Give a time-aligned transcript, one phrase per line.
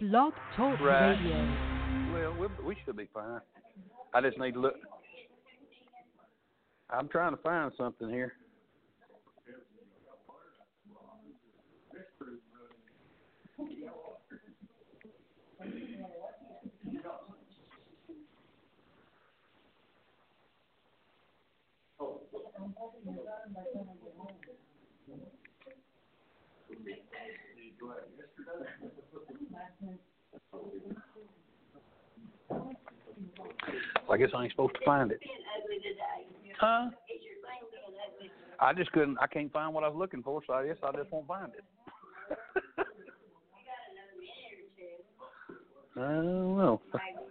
[0.00, 1.10] Blog Talk Right.
[1.10, 2.12] Radio.
[2.12, 3.40] Well, we, we should be fine.
[4.14, 4.74] I just need to look.
[6.88, 8.32] I'm trying to find something here.
[34.10, 35.20] I guess I ain't supposed to find it.
[36.58, 36.88] Huh?
[38.60, 39.18] I just couldn't.
[39.20, 41.52] I can't find what I was looking for, so I guess I just won't find
[41.52, 41.64] it.
[45.96, 46.80] I don't know.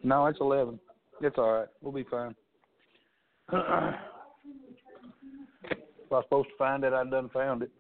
[0.04, 0.80] No, it's eleven.
[1.22, 1.68] It's all right.
[1.82, 2.36] We'll be fine.
[3.54, 3.96] if I
[6.10, 7.72] was supposed to find it, I'd done found it.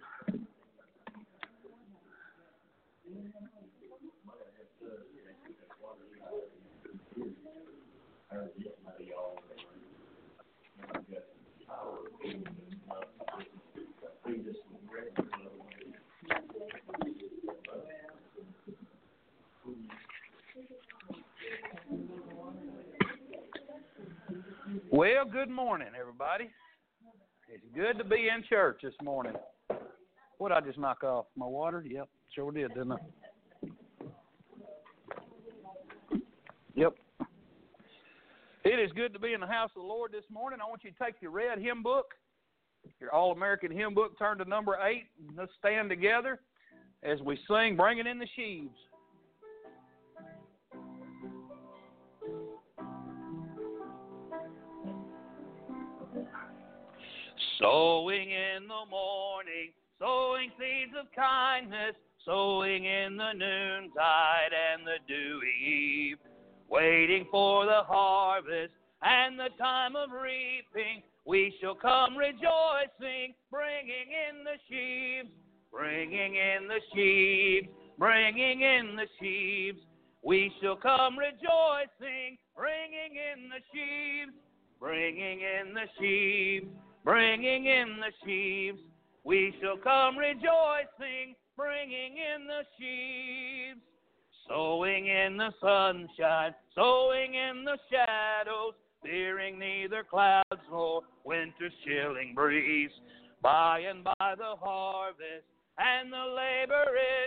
[24.91, 26.49] Well, good morning, everybody.
[27.47, 29.33] It's good to be in church this morning.
[30.37, 31.83] What I just knock off my water?
[31.87, 32.97] Yep, sure did, didn't I?
[36.75, 36.93] Yep.
[38.63, 40.59] It is good to be in the house of the Lord this morning.
[40.61, 42.13] I want you to take your red hymn book,
[42.99, 46.39] your All American hymn book, turn to number eight, and let's stand together
[47.01, 48.69] as we sing Bringing in the Sheaves.
[57.59, 61.95] Sowing in the morning, sowing seeds of kindness,
[62.25, 66.17] sowing in the noontide and the dewy eve,
[66.69, 71.03] waiting for the harvest and the time of reaping.
[71.25, 75.29] We shall come rejoicing, bringing in the sheaves,
[75.71, 79.79] bringing in the sheaves, bringing in the sheaves.
[80.23, 84.31] We shall come rejoicing, bringing in the sheaves,
[84.79, 86.67] bringing in the sheaves,
[87.03, 88.79] bringing in the sheaves.
[89.27, 93.81] We shall come rejoicing, bringing in the sheaves.
[94.47, 102.89] Sowing in the sunshine, sowing in the shadows, fearing neither clouds nor winter's chilling breeze.
[103.41, 105.43] By and by the harvest
[105.77, 106.85] and the labor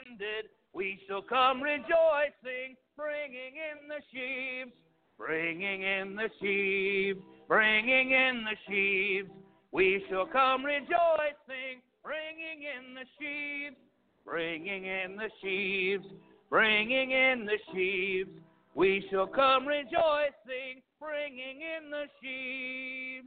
[0.08, 4.72] ended, we shall come rejoicing, bringing in the sheaves,
[5.18, 9.28] bringing in the sheaves, bringing in the sheaves.
[9.70, 13.76] We shall come rejoicing, bringing in the sheaves,
[14.24, 16.04] bringing in the sheaves,
[16.48, 18.30] bringing in the sheaves.
[18.74, 23.26] We shall come rejoicing, bringing in the sheaves.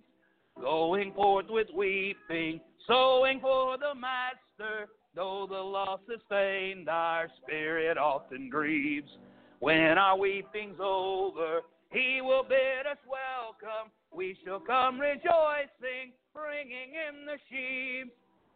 [0.60, 4.88] Going forth with weeping, sowing for the Master.
[5.16, 9.10] Though the loss sustained, our spirit often grieves.
[9.60, 11.62] When our weeping's over,
[11.92, 13.92] He will bid us welcome.
[14.12, 18.12] We shall come rejoicing, bringing in the sheaves,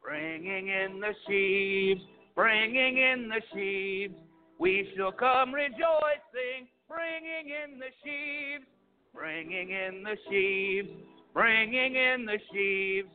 [0.08, 2.02] bringing in the sheaves,
[2.34, 4.14] bringing in the sheaves.
[4.58, 8.66] We shall come rejoicing, bringing in the sheaves,
[9.14, 10.88] bringing in the sheaves,
[11.34, 13.10] bringing in the sheaves.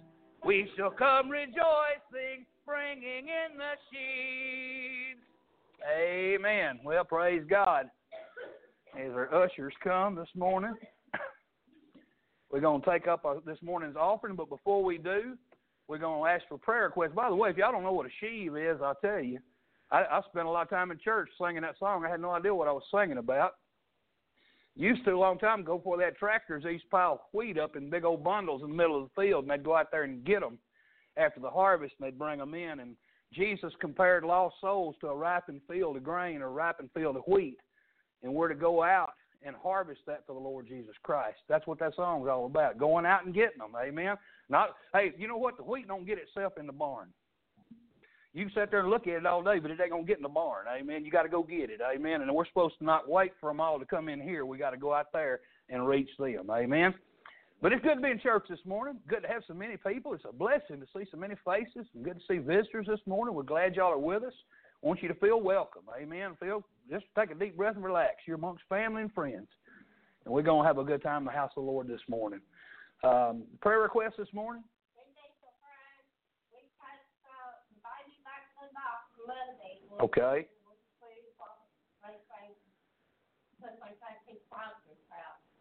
[0.45, 5.21] We shall come rejoicing, bringing in the sheaves.
[5.99, 6.81] Amen.
[6.85, 7.87] Well, praise God.
[9.01, 10.75] As our ushers come this morning,
[12.51, 15.39] we're going to take up our, this morning's offering, but before we do,
[15.93, 17.13] we're going to ask for prayer requests.
[17.15, 19.39] By the way, if y'all don't know what a sheave is, I'll tell you.
[19.91, 22.03] I, I spent a lot of time in church singing that song.
[22.03, 23.57] I had no idea what I was singing about.
[24.75, 27.77] Used to a long time ago before had tractors, they used to pile wheat up
[27.77, 30.05] in big old bundles in the middle of the field, and they'd go out there
[30.05, 30.57] and get them
[31.19, 32.81] after the harvest, and they'd bring them in.
[32.81, 32.97] And
[33.35, 37.23] Jesus compared lost souls to a ripened field of grain or a ripened field of
[37.29, 37.59] wheat,
[38.23, 39.13] and we're to go out
[39.45, 41.39] and harvest that for the Lord Jesus Christ.
[41.49, 42.79] That's what that song's all about.
[42.79, 43.73] Going out and getting them.
[43.81, 44.17] Amen.
[44.49, 45.57] Not hey, you know what?
[45.57, 47.09] The wheat don't get itself in the barn.
[48.35, 50.17] You can sit there and look at it all day, but it ain't gonna get
[50.17, 50.67] in the barn.
[50.67, 51.05] Amen.
[51.05, 51.81] You got to go get it.
[51.83, 52.23] Amen.
[52.23, 54.47] And we're supposed to not wait for them all to come in here.
[54.47, 56.51] We got to go out there and reach them.
[56.51, 56.95] Amen.
[57.61, 58.97] But it's good to be in church this morning.
[59.07, 60.15] Good to have so many people.
[60.15, 61.87] It's a blessing to see so many faces.
[61.95, 63.35] And good to see visitors this morning.
[63.35, 64.33] We're glad y'all are with us.
[64.83, 65.83] Want you to feel welcome.
[65.97, 66.37] Amen.
[66.41, 68.17] Feel just take a deep breath and relax.
[68.27, 69.47] You're amongst family and friends.
[70.25, 72.41] And we're to have a good time in the house of the Lord this morning.
[73.05, 74.63] Um, prayer request this morning?
[80.03, 80.47] Okay.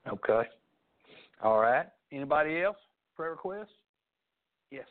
[0.10, 0.50] Okay.
[1.44, 1.86] All right.
[2.12, 2.78] Anybody else?
[3.16, 3.72] Prayer request?
[4.72, 4.90] Yes.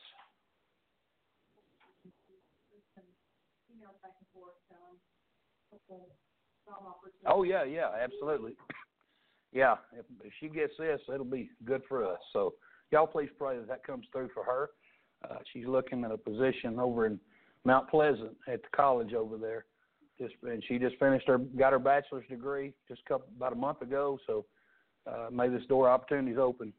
[7.27, 8.53] Oh yeah, yeah, absolutely.
[9.53, 12.21] Yeah, if, if she gets this, it'll be good for us.
[12.33, 12.55] So
[12.91, 14.71] y'all please pray that that comes through for her.
[15.29, 17.19] Uh, she's looking at a position over in
[17.65, 19.65] Mount Pleasant at the college over there.
[20.19, 23.57] Just and she just finished her got her bachelor's degree just a couple about a
[23.57, 24.19] month ago.
[24.27, 24.47] So
[25.07, 26.73] uh, may this door opportunities open.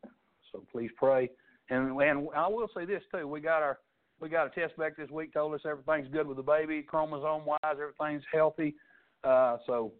[0.51, 1.29] So please pray.
[1.69, 3.27] And and I will say this too.
[3.27, 3.79] We got our
[4.19, 5.33] we got a test back this week.
[5.33, 8.75] Told us everything's good with the baby, chromosome wise, everything's healthy.
[9.23, 9.91] Uh, so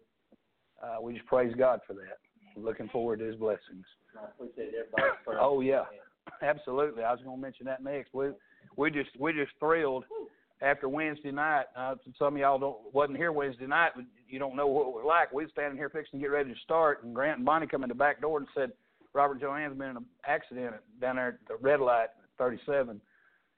[0.82, 2.18] uh, we just praise God for that.
[2.56, 3.84] Looking forward to His blessings.
[5.40, 5.84] Oh yeah,
[6.42, 7.02] absolutely.
[7.02, 8.12] I was going to mention that next.
[8.12, 8.30] We
[8.76, 10.04] we just we just thrilled
[10.60, 11.64] after Wednesday night.
[11.76, 15.04] Uh, some of y'all don't wasn't here Wednesday night, but you don't know what was
[15.06, 15.32] like.
[15.32, 17.88] We standing here fixing to get ready to start, and Grant and Bonnie come in
[17.88, 18.72] the back door and said,
[19.14, 22.08] "Robert Joanne's been in an accident down there at the red light,
[22.38, 23.00] 37."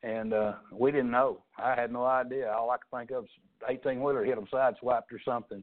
[0.04, 1.40] And uh we didn't know.
[1.58, 2.52] I had no idea.
[2.52, 3.30] All I could think of was
[3.68, 5.62] 18 wheeler hit them sideswiped or something.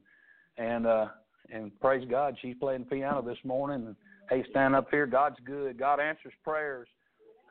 [0.58, 1.06] And uh
[1.52, 3.86] and praise God, she's playing piano this morning.
[3.86, 3.96] And
[4.28, 5.06] hey, stand up here.
[5.06, 5.78] God's good.
[5.78, 6.88] God answers prayers.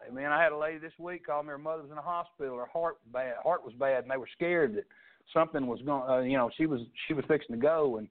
[0.09, 0.31] Amen.
[0.31, 1.49] I had a lady this week call me.
[1.49, 2.57] Her mother was in the hospital.
[2.57, 3.35] Her heart bad.
[3.43, 4.85] Heart was bad, and they were scared that
[5.33, 6.09] something was going.
[6.09, 8.07] Uh, you know, she was she was fixing to go, and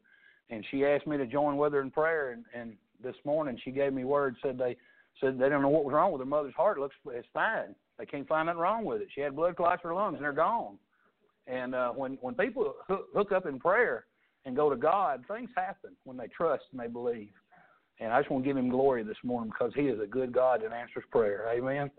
[0.50, 2.30] and she asked me to join with her in prayer.
[2.30, 4.36] And and this morning she gave me word.
[4.42, 4.76] Said they
[5.20, 6.78] said they don't know what was wrong with her mother's heart.
[6.78, 7.74] It looks it's fine.
[8.00, 9.08] They can't find nothing wrong with it.
[9.14, 10.78] She had blood clots in her lungs, and they're gone.
[11.46, 14.06] And uh, when when people hook, hook up in prayer
[14.46, 17.28] and go to God, things happen when they trust and they believe.
[18.00, 20.32] And I just want to give him glory this morning because he is a good
[20.32, 21.46] God and answers prayer.
[21.52, 21.90] Amen.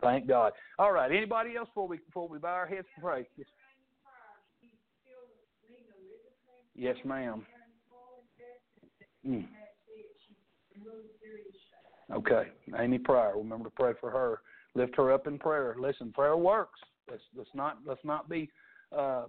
[0.00, 0.52] Thank God.
[0.78, 1.12] All right.
[1.12, 3.26] Anybody else before we before we bow our heads and pray?
[3.36, 3.46] Yes,
[6.74, 7.44] yes ma'am.
[9.28, 9.46] Mm.
[12.14, 12.44] Okay.
[12.78, 13.36] Amy Pryor.
[13.36, 14.40] Remember to pray for her.
[14.74, 15.76] Lift her up in prayer.
[15.78, 16.80] Listen, prayer works.
[17.10, 18.50] Let's let's not let's not be
[18.96, 19.26] uh,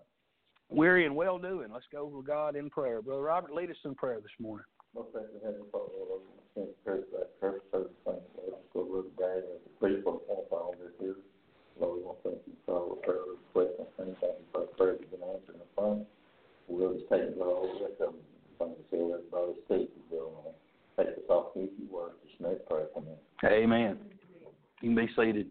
[0.69, 1.71] weary and well doing.
[1.71, 3.01] Let's go to God in prayer.
[3.01, 4.65] Brother Robert, lead us in prayer this morning.
[4.95, 8.24] Most gracious Heavenly Father, Lord, we thank you for that perfect service thing.
[8.39, 11.15] Lord, go look down and pray for the all this here.
[11.80, 14.71] Lord, we want to thank you for our prayer request and thank you for our
[14.80, 16.07] prayers that have been answered in the front.
[16.68, 18.24] We'll just take it all the rest of them.
[18.57, 20.56] Thank you for everybody's safety, Lord.
[20.95, 22.15] Take us off easy work.
[22.24, 23.19] Just make prayer for me.
[23.44, 24.00] Amen.
[24.81, 25.48] You can be seated.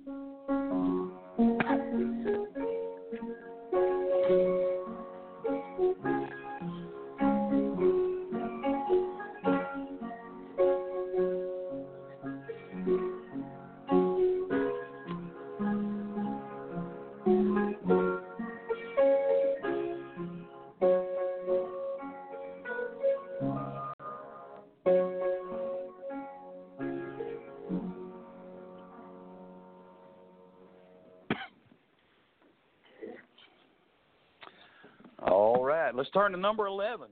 [36.14, 37.08] Turn to number 11.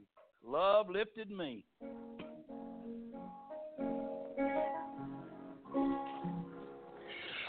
[0.47, 1.65] Love lifted me.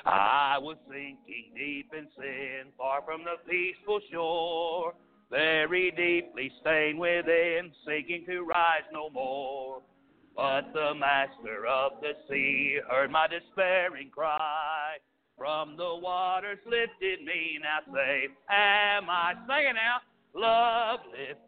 [0.06, 4.94] I was sinking deep in sin, far from the peaceful shore,
[5.30, 9.82] very deeply stained within, seeking to rise no more.
[10.36, 14.98] But the master of the sea heard my despairing cry.
[15.38, 19.34] From the waters lifted me, now safe am I.
[19.48, 20.00] Sing it now.
[20.36, 21.00] Love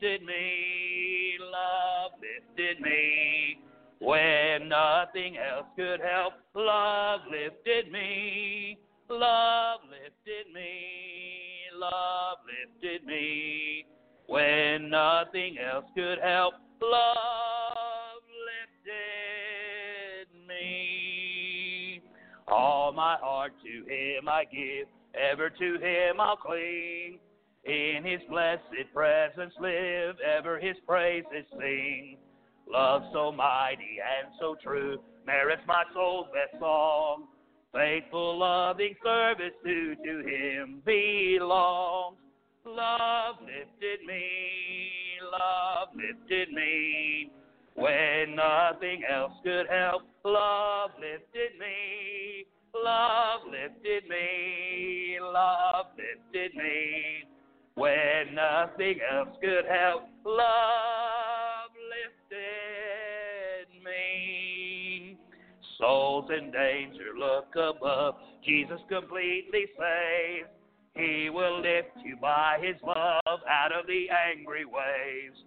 [0.06, 3.60] lifted me, love lifted me.
[4.00, 8.78] When nothing else could help, love lifted me,
[9.10, 13.86] love lifted me, love lifted me.
[14.28, 18.22] When nothing else could help, love
[18.86, 22.02] lifted me.
[22.48, 27.20] All my heart to Him I give, ever to Him I'll cling.
[27.66, 32.18] In His blessed presence live, ever His praises sing.
[32.72, 37.28] Love so mighty and so true merits my soul's best song.
[37.74, 42.18] Faithful, loving service due to Him belongs.
[42.66, 44.90] Love lifted me,
[45.32, 47.32] love lifted me.
[47.76, 57.26] When nothing else could help, love lifted me, love lifted me, love lifted me.
[57.76, 65.18] When nothing else could help, love lifted me.
[65.78, 68.16] Souls in danger, look above.
[68.46, 70.48] Jesus completely saves.
[70.96, 75.38] He will lift you by his love out of the angry waves.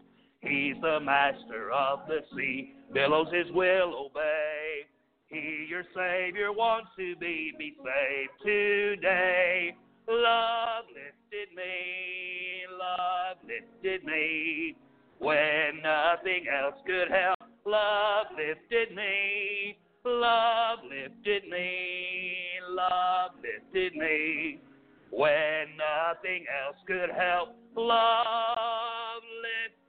[0.40, 4.84] He's the master of the sea, billows his will obey.
[5.28, 9.74] He, your Savior, wants to be, be saved today.
[10.10, 14.74] Love lifted me, love lifted me.
[15.18, 24.62] When nothing else could help, love lifted me, love lifted me, love lifted me.
[25.10, 29.22] When nothing else could help, love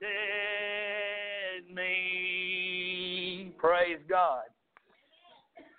[0.01, 3.53] lifted me.
[3.57, 4.43] Praise God.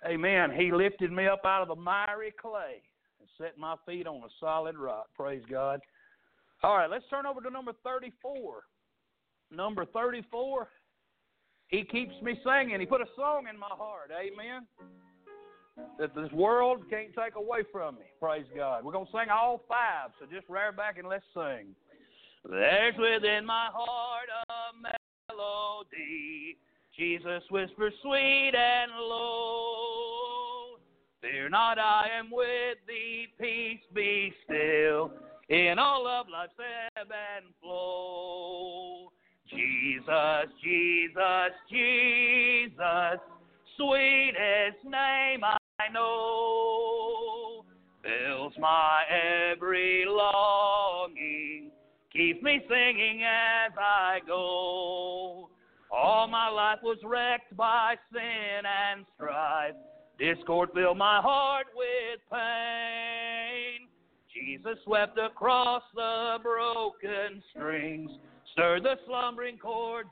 [0.03, 0.49] Amen.
[0.57, 2.81] He lifted me up out of the miry clay
[3.41, 5.07] set my feet on a solid rock.
[5.15, 5.81] Praise God.
[6.63, 8.61] All right, let's turn over to number 34.
[9.51, 10.67] Number 34.
[11.67, 12.79] He keeps me singing.
[12.79, 14.11] He put a song in my heart.
[14.11, 14.67] Amen.
[15.97, 18.05] That this world can't take away from me.
[18.19, 18.83] Praise God.
[18.83, 21.73] We're going to sing all five, so just rear back and let's sing.
[22.47, 26.57] There's within my heart a melody.
[26.97, 30.50] Jesus whispers sweet and low.
[31.21, 33.27] Fear not, I am with thee.
[33.39, 35.11] Peace be still.
[35.49, 36.53] In all of life's
[36.97, 39.11] ebb and flow.
[39.49, 43.19] Jesus, Jesus, Jesus,
[43.77, 45.57] sweetest name I
[45.91, 47.65] know,
[48.01, 49.01] fills my
[49.51, 51.71] every longing,
[52.13, 55.49] keeps me singing as I go.
[55.91, 59.75] All my life was wrecked by sin and strife,
[60.21, 63.87] discord filled my heart with pain.
[64.31, 68.11] Jesus swept across the broken strings
[68.53, 70.09] stirred the slumbering chords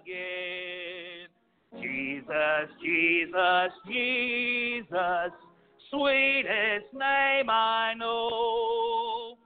[0.00, 1.28] again.
[1.80, 5.32] Jesus, Jesus, Jesus,
[5.90, 9.36] sweetest name I know,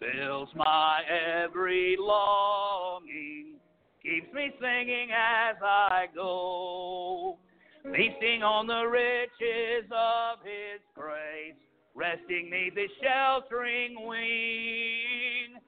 [0.00, 1.02] fills my
[1.44, 3.56] every longing,
[4.02, 7.38] keeps me singing as I go.
[7.84, 11.56] Feasting on the riches of His grace,
[11.94, 15.58] resting neath His sheltering wing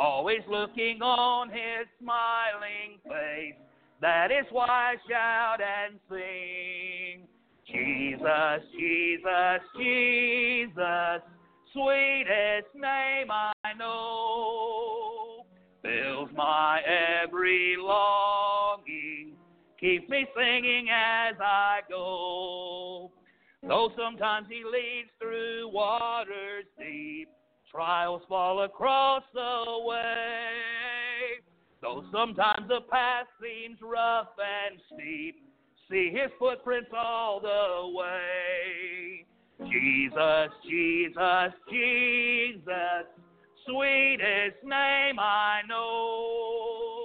[0.00, 3.54] always looking on his smiling face.
[4.00, 7.28] That is why I shout and sing.
[7.66, 11.22] Jesus, Jesus, Jesus,
[11.72, 15.44] sweetest name I know,
[15.82, 16.80] fills my
[17.22, 18.49] every longing,
[19.80, 23.10] keeps me singing as I go.
[23.66, 27.28] Though sometimes he leads through waters deep,
[27.70, 31.38] Trials fall across the way.
[31.80, 35.36] Though sometimes the path seems rough and steep,
[35.88, 39.24] see his footprints all the way.
[39.70, 43.06] Jesus, Jesus, Jesus,
[43.68, 46.99] sweetest name I know,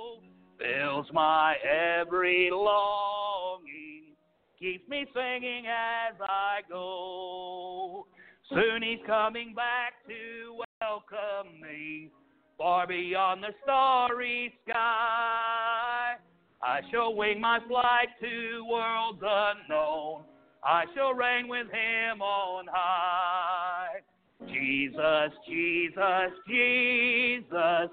[0.58, 4.16] fills my every longing,
[4.60, 8.08] keeps me singing as I go.
[8.50, 12.12] Soon he's coming back to welcome me,
[12.58, 16.16] far beyond the starry sky.
[16.62, 20.24] I shall wing my flight to worlds unknown.
[20.64, 24.02] I shall reign with him on high.
[24.48, 27.90] Jesus, Jesus, Jesus,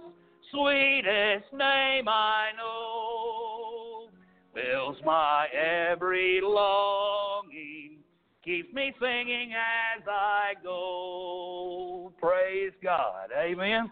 [0.52, 4.08] sweetest name I know,
[4.54, 7.98] fills my every longing
[8.44, 12.12] keeps me singing as I go.
[12.20, 13.30] Praise God.
[13.38, 13.90] Amen.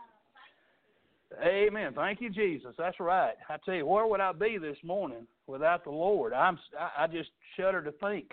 [1.44, 1.92] Amen.
[1.94, 2.74] Thank you, Jesus.
[2.76, 3.34] That's right.
[3.48, 6.32] I tell you, where would I be this morning without the Lord?
[6.32, 6.58] I'm.
[6.98, 8.32] I just shudder to think.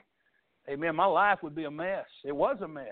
[0.67, 0.95] Amen.
[0.95, 2.05] My life would be a mess.
[2.25, 2.85] It was a mess.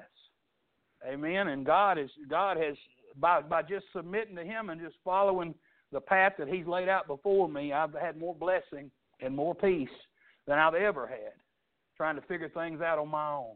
[1.08, 1.48] Amen.
[1.48, 2.10] And God is.
[2.30, 2.76] God has
[3.20, 5.54] by by just submitting to Him and just following
[5.92, 7.74] the path that He's laid out before me.
[7.74, 8.92] I've had more blessing
[9.22, 9.90] and more peace
[10.48, 11.34] than I've ever had
[11.98, 13.56] trying to figure things out on my own.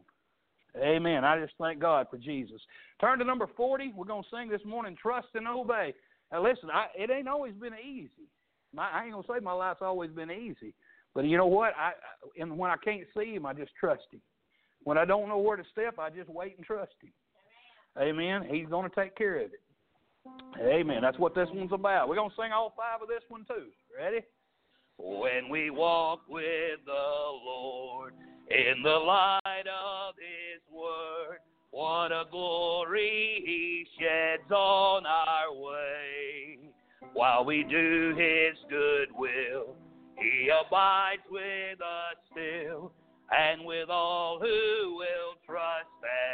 [0.76, 1.24] Amen.
[1.24, 2.60] I just thank God for Jesus.
[3.00, 3.92] Turn to number 40.
[3.94, 5.94] We're going to sing this morning, Trust and Obey.
[6.30, 8.28] Now, listen, I, it ain't always been easy.
[8.72, 10.74] My, I ain't going to say my life's always been easy.
[11.14, 11.72] But you know what?
[11.76, 11.92] I
[12.40, 14.20] and when I can't see him, I just trust him.
[14.84, 17.10] When I don't know where to step, I just wait and trust him.
[17.98, 18.46] Amen.
[18.50, 19.60] He's going to take care of it.
[20.60, 21.00] Amen.
[21.02, 22.08] That's what this one's about.
[22.08, 23.66] We're going to sing all five of this one too.
[23.96, 24.20] Ready?
[24.98, 28.12] When we walk with the Lord
[28.50, 31.38] in the light of His Word,
[31.70, 36.58] what a glory He sheds on our way.
[37.14, 39.74] While we do His good will,
[40.18, 42.92] He abides with us still,
[43.30, 45.88] and with all who will trust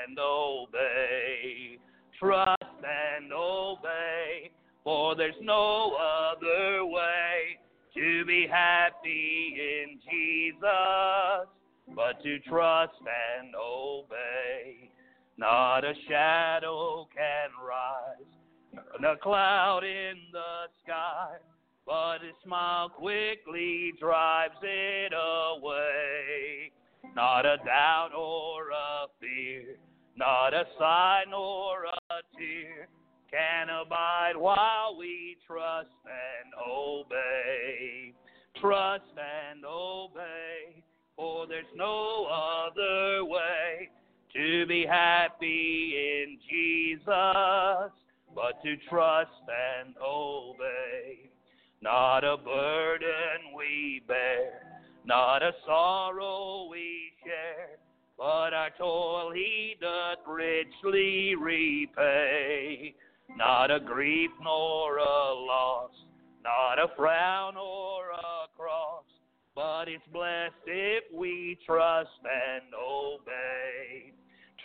[0.07, 1.79] and obey.
[2.19, 4.51] Trust and obey,
[4.83, 7.59] for there's no other way
[7.95, 11.49] to be happy in Jesus,
[11.95, 12.95] but to trust
[13.41, 14.91] and obey.
[15.39, 21.37] Not a shadow can rise, not a cloud in the sky,
[21.87, 26.66] but his smile quickly drives it away.
[27.17, 29.79] Not a doubt or a fear,
[30.19, 32.89] not a sigh nor a tear
[33.31, 38.13] can abide while we trust and obey.
[38.61, 40.85] Trust and obey,
[41.17, 43.89] for there's no other way
[44.35, 47.93] to be happy in Jesus
[48.35, 49.31] but to trust
[49.81, 51.31] and obey.
[51.81, 54.66] Not a burden we bear,
[55.07, 57.79] not a sorrow we share,
[58.19, 62.95] but our toil he doth richly repay.
[63.37, 65.91] Not a grief nor a loss,
[66.43, 69.05] not a frown or a cross,
[69.55, 74.13] but it's blessed if we trust and obey.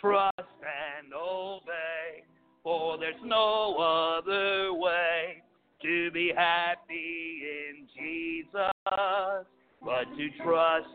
[0.00, 2.24] Trust and obey,
[2.64, 5.42] for there's no other way
[5.82, 9.46] to be happy in Jesus,
[9.84, 10.86] but to trust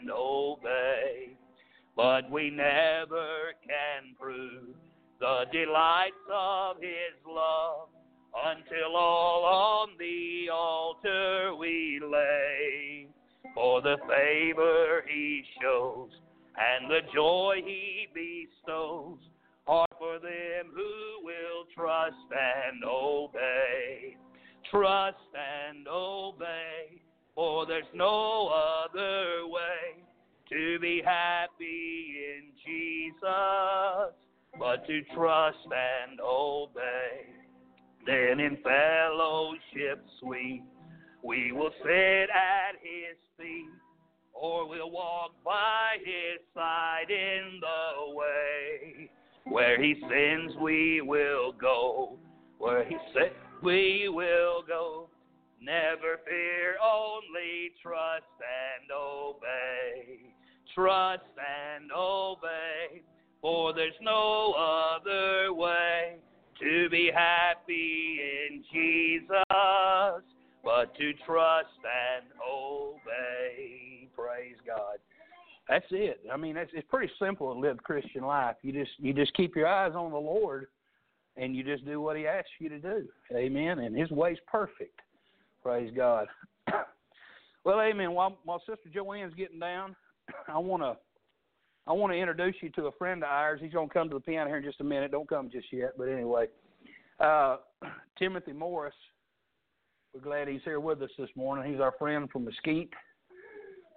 [0.00, 1.36] and obey.
[1.96, 4.74] But we never can prove
[5.18, 7.88] the delights of His love
[8.46, 13.06] until all on the altar we lay.
[13.54, 16.10] For the favor He shows
[16.56, 19.18] and the joy He bestows
[19.66, 24.16] are for them who will trust and obey
[24.70, 26.99] trust and obey,
[27.40, 30.04] for there's no other way
[30.50, 34.12] to be happy in Jesus
[34.58, 37.24] but to trust and obey.
[38.04, 40.62] Then in fellowship sweet,
[41.24, 43.70] we will sit at his feet,
[44.34, 49.10] or we'll walk by his side in the way.
[49.46, 52.18] Where he sends, we will go.
[52.58, 55.09] Where he sits, we will go.
[55.60, 60.32] Never fear, only trust and obey.
[60.74, 63.02] Trust and obey,
[63.42, 66.16] for there's no other way
[66.60, 69.42] to be happy in Jesus
[70.64, 74.08] but to trust and obey.
[74.16, 74.98] Praise God.
[75.68, 76.20] That's it.
[76.32, 78.56] I mean, it's, it's pretty simple to live Christian life.
[78.62, 80.66] You just you just keep your eyes on the Lord
[81.36, 83.08] and you just do what he asks you to do.
[83.34, 83.78] Amen.
[83.78, 85.00] And his way's perfect.
[85.62, 86.26] Praise God.
[87.64, 88.12] well, amen.
[88.12, 89.94] While while Sister Joanne's getting down,
[90.48, 90.96] I wanna
[91.86, 93.60] I want to introduce you to a friend of ours.
[93.62, 95.10] He's going to come to the piano here in just a minute.
[95.10, 96.46] Don't come just yet, but anyway,
[97.18, 97.56] uh,
[98.18, 98.94] Timothy Morris.
[100.14, 101.70] We're glad he's here with us this morning.
[101.70, 102.90] He's our friend from Mesquite.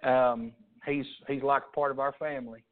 [0.04, 0.52] Um,
[0.86, 2.62] he's he's like a part of our family.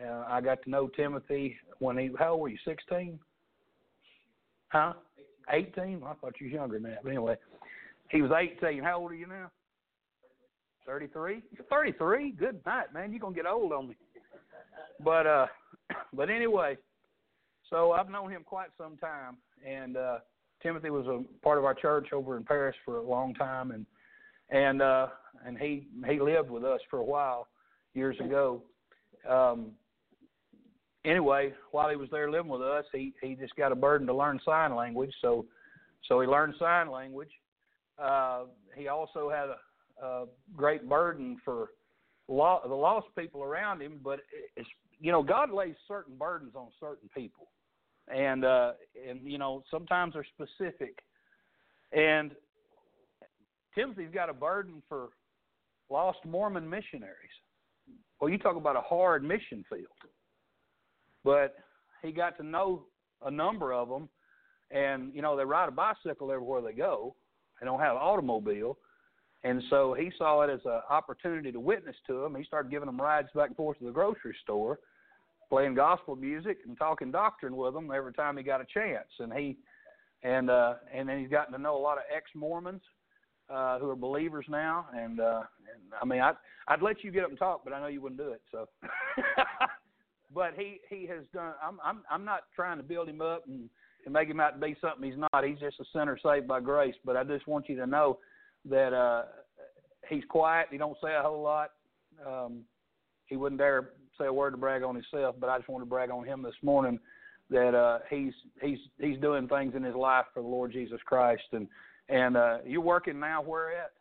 [0.00, 2.10] Uh, I got to know Timothy when he.
[2.18, 2.58] How old were you?
[2.64, 3.18] Sixteen?
[4.68, 4.92] Huh?
[5.52, 6.02] 18?
[6.06, 7.02] I thought you was younger than that.
[7.02, 7.36] But anyway,
[8.10, 8.82] he was 18.
[8.82, 9.50] How old are you now?
[10.86, 11.42] 33?
[11.68, 12.32] 33?
[12.32, 13.12] Good night, man.
[13.12, 13.96] You're to get old on me.
[15.02, 15.46] But, uh,
[16.12, 16.76] but anyway,
[17.68, 19.36] so I've known him quite some time.
[19.66, 20.18] And, uh,
[20.62, 23.70] Timothy was a part of our church over in Paris for a long time.
[23.70, 23.86] And,
[24.50, 25.06] and, uh,
[25.46, 27.48] and he, he lived with us for a while
[27.94, 28.62] years ago.
[29.28, 29.72] Um,
[31.04, 34.14] anyway, while he was there living with us, he he just got a burden to
[34.14, 35.12] learn sign language.
[35.20, 35.46] So
[36.06, 37.30] so he learned sign language.
[38.00, 38.44] Uh,
[38.76, 41.70] he also had a, a great burden for
[42.28, 44.00] law, the lost people around him.
[44.02, 44.20] But
[44.56, 47.48] it's you know God lays certain burdens on certain people,
[48.08, 48.72] and uh,
[49.08, 50.98] and you know sometimes they're specific.
[51.92, 52.32] And
[53.74, 55.08] Timothy's got a burden for
[55.90, 57.14] lost Mormon missionaries.
[58.20, 59.88] Well, you talk about a hard mission field
[61.24, 61.56] but
[62.02, 62.84] he got to know
[63.24, 64.08] a number of them,
[64.70, 67.14] and you know they ride a bicycle everywhere they go.
[67.60, 68.78] They don't have an automobile,
[69.44, 72.34] and so he saw it as an opportunity to witness to them.
[72.34, 74.78] He started giving them rides back and forth to the grocery store,
[75.48, 79.08] playing gospel music and talking doctrine with them every time he got a chance.
[79.18, 79.56] And he
[80.22, 82.82] and uh, and then he's gotten to know a lot of ex Mormons
[83.48, 84.86] uh, who are believers now.
[84.94, 85.42] And, uh,
[85.72, 86.32] and I mean, I
[86.68, 88.42] I'd let you get up and talk, but I know you wouldn't do it.
[88.52, 88.68] So.
[90.34, 91.54] but he he has done.
[91.62, 93.70] I'm I'm I'm not trying to build him up and
[94.04, 95.44] and make him out to be something he's not.
[95.44, 96.94] He's just a sinner saved by grace.
[97.04, 98.18] But I just want you to know
[98.68, 99.24] that uh,
[100.08, 100.68] he's quiet.
[100.70, 101.70] He don't say a whole lot.
[102.26, 102.62] Um,
[103.26, 105.36] he wouldn't dare say a word to brag on himself.
[105.38, 106.98] But I just want to brag on him this morning
[107.50, 108.32] that uh, he's
[108.62, 111.42] he's he's doing things in his life for the Lord Jesus Christ.
[111.52, 111.66] And
[112.08, 113.92] and uh, you're working now where at?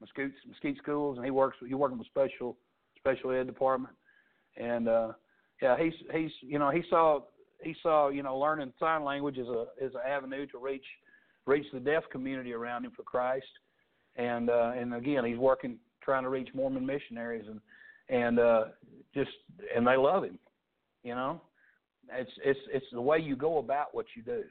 [0.00, 1.56] Mesquite, Mesquite schools, and he works.
[1.66, 2.56] He working with special
[2.96, 3.94] special ed department,
[4.56, 5.12] and uh,
[5.62, 7.20] yeah, he's he's you know he saw
[7.62, 10.84] he saw you know learning sign language as a as an avenue to reach
[11.46, 13.46] reach the deaf community around him for Christ,
[14.16, 17.60] and uh, and again he's working trying to reach Mormon missionaries and
[18.08, 18.64] and uh,
[19.14, 19.30] just
[19.74, 20.38] and they love him,
[21.02, 21.40] you know.
[22.10, 24.44] It's it's it's the way you go about what you do.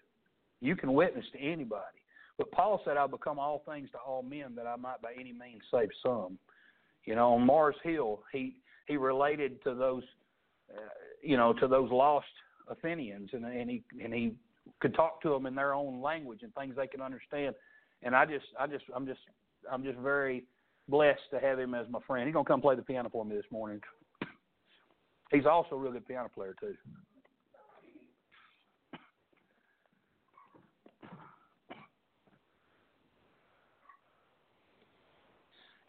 [0.61, 1.97] You can witness to anybody,
[2.37, 5.33] but Paul said, "I'll become all things to all men, that I might by any
[5.33, 6.37] means save some."
[7.05, 10.03] You know, on Mars Hill, he he related to those,
[10.71, 10.81] uh,
[11.23, 12.27] you know, to those lost
[12.69, 14.33] Athenians, and and he and he
[14.79, 17.55] could talk to them in their own language and things they can understand.
[18.03, 19.21] And I just, I just, I'm just,
[19.71, 20.43] I'm just very
[20.87, 22.27] blessed to have him as my friend.
[22.27, 23.79] He's gonna come play the piano for me this morning.
[25.31, 26.75] He's also a real good piano player too.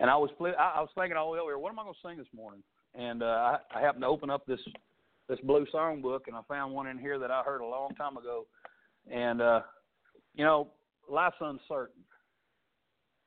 [0.01, 1.95] And I was, I was thinking all the way over here, what am I going
[1.95, 2.63] to sing this morning?
[2.95, 4.61] And uh, I, I happened to open up this
[5.29, 7.95] this blue song book, and I found one in here that I heard a long
[7.95, 8.47] time ago.
[9.11, 9.61] And uh,
[10.35, 10.69] you know,
[11.09, 12.03] life's uncertain.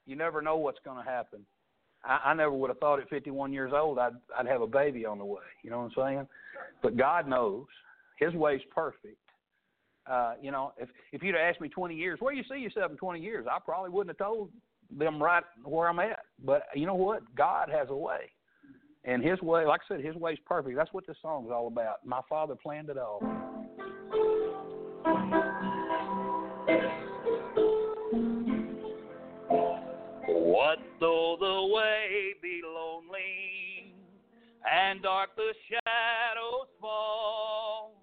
[0.06, 1.46] You never know what's going to happen.
[2.04, 5.06] I, I never would have thought at 51 years old I'd I'd have a baby
[5.06, 5.42] on the way.
[5.64, 6.28] You know what I'm saying?
[6.82, 7.66] But God knows.
[8.20, 9.18] His way's perfect.
[10.10, 12.98] Uh, you know, if if you'd asked me 20 years, where you see yourself in
[12.98, 14.50] 20 years, I probably wouldn't have told
[14.96, 16.20] them right where I'm at.
[16.44, 17.22] But you know what?
[17.36, 18.32] God has a way.
[19.04, 20.76] And his way, like I said, his way's perfect.
[20.76, 22.06] That's what this song is all about.
[22.06, 23.20] My father planned it all.
[30.28, 33.96] What though the way be lonely
[34.72, 37.96] and dark the shadows fall?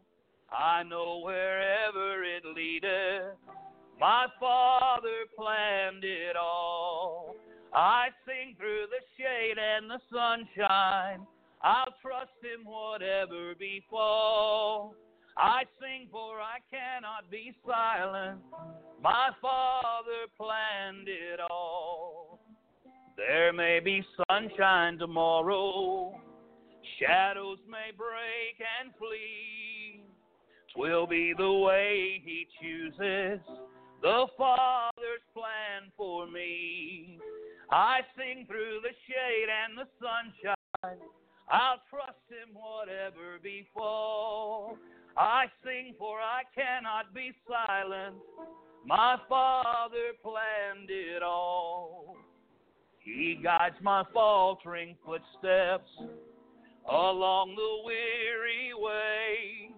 [0.51, 3.37] I know wherever it leadeth,
[4.01, 7.28] my Father planned it all.
[7.79, 11.25] I sing through the shade and the sunshine.
[11.63, 14.97] I'll trust him whatever befall.
[15.37, 18.41] I sing for I cannot be silent.
[19.01, 22.41] My Father planned it all.
[23.17, 26.21] There may be sunshine tomorrow.
[26.99, 30.03] Shadows may break and flee.
[30.75, 33.41] Twill be the way he chooses.
[34.03, 37.21] The Father's plan for me.
[37.71, 40.99] I sing through the shade and the sunshine.
[41.51, 44.79] I'll trust him whatever befall.
[45.17, 48.17] I sing for I cannot be silent.
[48.87, 52.17] My Father planned it all.
[53.01, 55.91] He guides my faltering footsteps
[56.89, 59.71] along the weary way.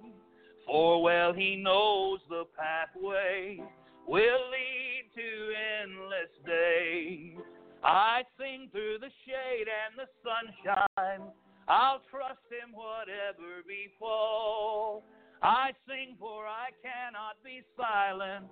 [0.67, 3.61] For well he knows the pathway
[4.07, 7.37] will lead to endless day.
[7.83, 11.31] I sing through the shade and the sunshine.
[11.69, 15.05] I'll trust him whatever befall.
[15.43, 18.47] I sing for I cannot be silent.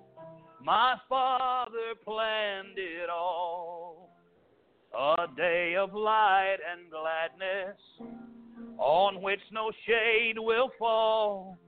[0.62, 4.10] My Father planned it all.
[4.98, 7.76] A day of light and gladness
[8.78, 11.58] on which no shade will fall.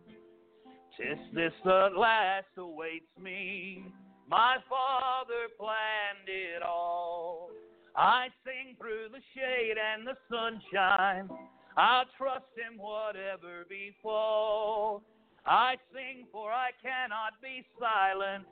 [0.96, 3.84] Tis this at last awaits me
[4.30, 7.50] my Father planned it all.
[7.96, 11.28] I sing through the shade and the sunshine.
[11.76, 15.02] I'll trust him whatever befall.
[15.44, 18.44] I sing for I cannot be silent.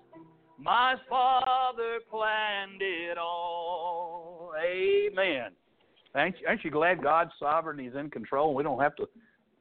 [0.58, 4.54] My Father planned it all.
[4.60, 5.52] Amen.
[6.16, 7.78] Ain't you, ain't you glad God's sovereign?
[7.78, 8.52] He's in control.
[8.52, 9.08] We don't have to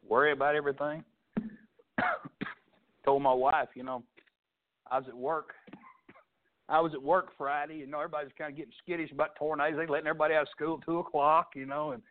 [0.07, 1.03] worry about everything.
[3.05, 4.01] Told my wife, you know,
[4.89, 5.53] I was at work
[6.69, 9.77] I was at work Friday, know, everybody's kind of getting skittish about tornadoes.
[9.77, 12.01] They letting everybody out of school at two o'clock, you know, and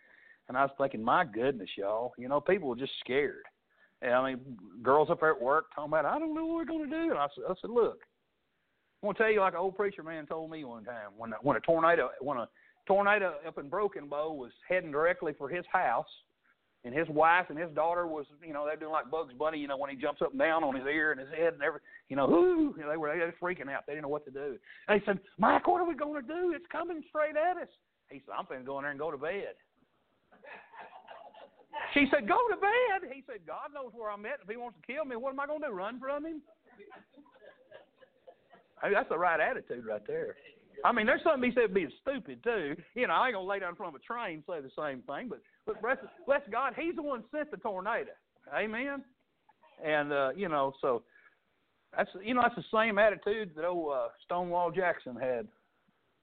[0.48, 3.42] and I was thinking, my goodness, y'all, you know, people were just scared.
[4.02, 4.40] And I mean,
[4.82, 7.10] girls up there at work talking about, I don't know what we're to do.
[7.10, 7.98] And I said, I said, look,
[9.02, 11.56] I'm to tell you like an old preacher man told me one time when when
[11.56, 12.48] a tornado when a
[12.86, 16.06] tornado up in Broken Bow was heading directly for his house
[16.86, 19.66] and his wife and his daughter was, you know, they're doing like Bugs Bunny, you
[19.66, 21.80] know, when he jumps up and down on his ear and his head and every,
[22.08, 23.82] you know, ooh, they were they were freaking out.
[23.86, 24.56] They didn't know what to do.
[24.86, 26.52] And he said, Mike, what are we going to do?
[26.54, 27.68] It's coming straight at us.
[28.08, 29.58] He said, I'm going to go in there and go to bed.
[31.92, 33.10] She said, Go to bed.
[33.12, 34.38] He said, God knows where I'm at.
[34.42, 35.72] If he wants to kill me, what am I going to do?
[35.72, 36.40] Run from him?
[38.80, 40.36] I mean, that's the right attitude right there.
[40.84, 42.76] I mean, there's something he said being stupid too.
[42.94, 44.70] You know, I ain't gonna lay down in front of a train and say the
[44.78, 48.10] same thing, but but bless, bless God, He's the one sent the tornado.
[48.54, 49.02] Amen.
[49.84, 51.02] And uh, you know, so
[51.96, 55.46] that's you know that's the same attitude that old uh, Stonewall Jackson had.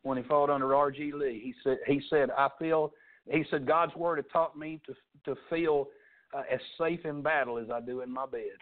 [0.04, 1.12] when he fought under R.G.
[1.14, 1.42] Lee.
[1.44, 2.92] He said, he said, I feel,
[3.30, 4.94] he said, God's word had taught me to
[5.26, 5.88] to feel
[6.36, 8.60] uh, as safe in battle as I do in my bed.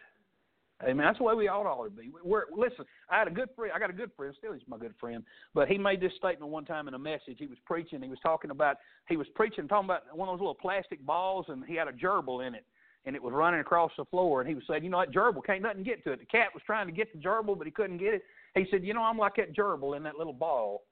[0.83, 1.05] Amen.
[1.05, 2.11] That's the way we ought all to be.
[2.23, 3.71] We're, listen, I had a good friend.
[3.75, 4.33] I got a good friend.
[4.37, 5.23] Still, he's my good friend.
[5.53, 7.37] But he made this statement one time in a message.
[7.37, 8.01] He was preaching.
[8.01, 8.77] He was talking about.
[9.07, 11.91] He was preaching, talking about one of those little plastic balls, and he had a
[11.91, 12.65] gerbil in it,
[13.05, 14.41] and it was running across the floor.
[14.41, 16.19] And he was saying, you know, that gerbil can't nothing get to it.
[16.19, 18.23] The cat was trying to get the gerbil, but he couldn't get it.
[18.55, 20.83] He said, you know, I'm like that gerbil in that little ball.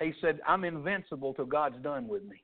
[0.00, 2.42] He said, I'm invincible till God's done with me.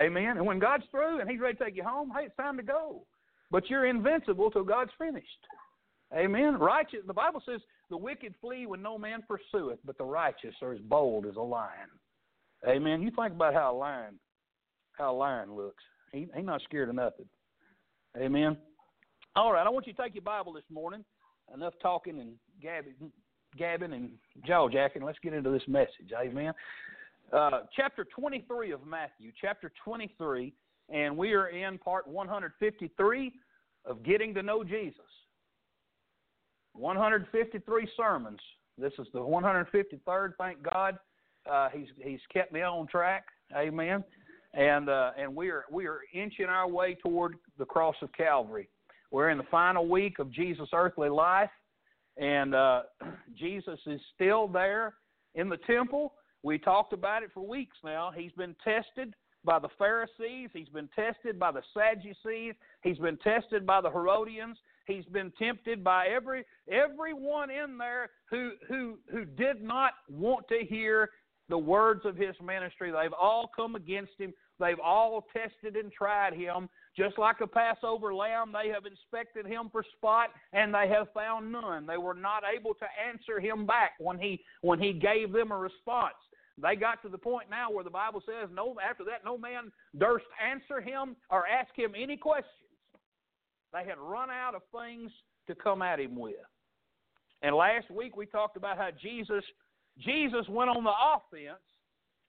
[0.00, 0.36] Amen.
[0.36, 2.62] And when God's through and He's ready to take you home, hey, it's time to
[2.62, 3.02] go.
[3.50, 5.26] But you're invincible till God's finished.
[6.14, 6.58] Amen.
[6.58, 7.00] Righteous.
[7.06, 10.80] The Bible says the wicked flee when no man pursueth, but the righteous are as
[10.80, 11.88] bold as a lion.
[12.66, 13.02] Amen.
[13.02, 14.18] You think about how a lion,
[14.98, 15.82] how a lion looks.
[16.12, 17.26] He he's not scared of nothing.
[18.16, 18.56] Amen.
[19.36, 19.64] All right.
[19.64, 21.04] I want you to take your Bible this morning.
[21.54, 22.32] Enough talking and
[22.62, 22.94] gabbing,
[23.56, 24.10] gabbing and
[24.46, 25.02] jaw jacking.
[25.02, 26.12] Let's get into this message.
[26.16, 26.52] Amen.
[27.32, 30.52] Uh, chapter 23 of Matthew, chapter 23,
[30.90, 33.32] and we are in part 153
[33.84, 35.00] of Getting to Know Jesus.
[36.74, 38.38] 153 sermons.
[38.78, 40.32] This is the 153rd.
[40.38, 40.98] Thank God,
[41.50, 43.24] uh, he's he's kept me on track.
[43.56, 44.04] Amen.
[44.54, 48.68] And uh, and we are we are inching our way toward the cross of Calvary.
[49.10, 51.50] We're in the final week of Jesus' earthly life,
[52.16, 52.82] and uh,
[53.38, 54.94] Jesus is still there
[55.34, 58.12] in the temple we talked about it for weeks now.
[58.16, 63.66] He's been tested by the Pharisees, he's been tested by the Sadducees, he's been tested
[63.66, 69.62] by the Herodians, he's been tempted by every everyone in there who who who did
[69.62, 71.08] not want to hear
[71.48, 72.92] the words of his ministry.
[72.92, 74.32] They've all come against him.
[74.58, 76.68] They've all tested and tried him.
[76.96, 81.50] Just like a Passover lamb, they have inspected him for spot, and they have found
[81.50, 81.86] none.
[81.86, 85.56] They were not able to answer him back when he when he gave them a
[85.56, 86.14] response.
[86.62, 89.72] They got to the point now where the Bible says, no, after that, no man
[89.98, 92.54] durst answer him or ask him any questions.
[93.72, 95.10] They had run out of things
[95.46, 96.34] to come at him with.
[97.42, 99.44] And last week we talked about how Jesus
[99.98, 101.60] Jesus went on the offense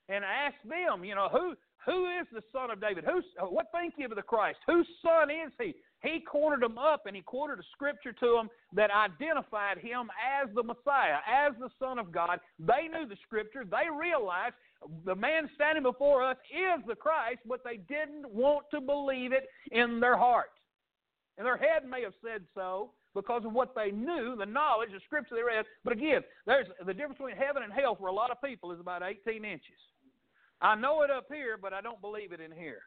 [0.09, 3.03] and asked them, you know, who who is the son of David?
[3.05, 4.59] Who's what think you of the Christ?
[4.67, 5.73] Whose son is he?
[6.03, 10.49] He cornered them up and he quoted a scripture to them that identified him as
[10.55, 12.39] the Messiah, as the Son of God.
[12.59, 13.63] They knew the scripture.
[13.69, 14.55] They realized
[15.05, 19.47] the man standing before us is the Christ, but they didn't want to believe it
[19.71, 20.49] in their heart.
[21.37, 24.99] And their head may have said so because of what they knew, the knowledge, the
[25.05, 25.65] scripture they read.
[25.83, 28.79] But again, there's the difference between heaven and hell for a lot of people is
[28.79, 29.77] about 18 inches.
[30.61, 32.81] I know it up here, but I don't believe it in here.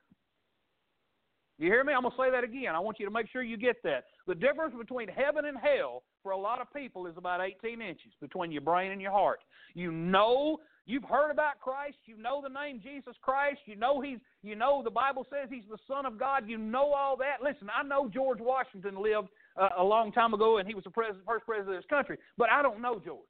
[1.58, 1.92] You hear me?
[1.92, 2.74] I'm going to say that again.
[2.74, 4.04] I want you to make sure you get that.
[4.26, 8.12] The difference between heaven and hell for a lot of people is about 18 inches
[8.20, 9.38] between your brain and your heart.
[9.74, 11.96] You know, you've heard about Christ.
[12.06, 13.60] You know the name Jesus Christ.
[13.66, 16.48] You know he's, you know the Bible says he's the Son of God.
[16.48, 17.36] You know all that.
[17.40, 20.90] Listen, I know George Washington lived uh, a long time ago and he was the
[20.90, 23.20] president, first president of this country, but I don't know George.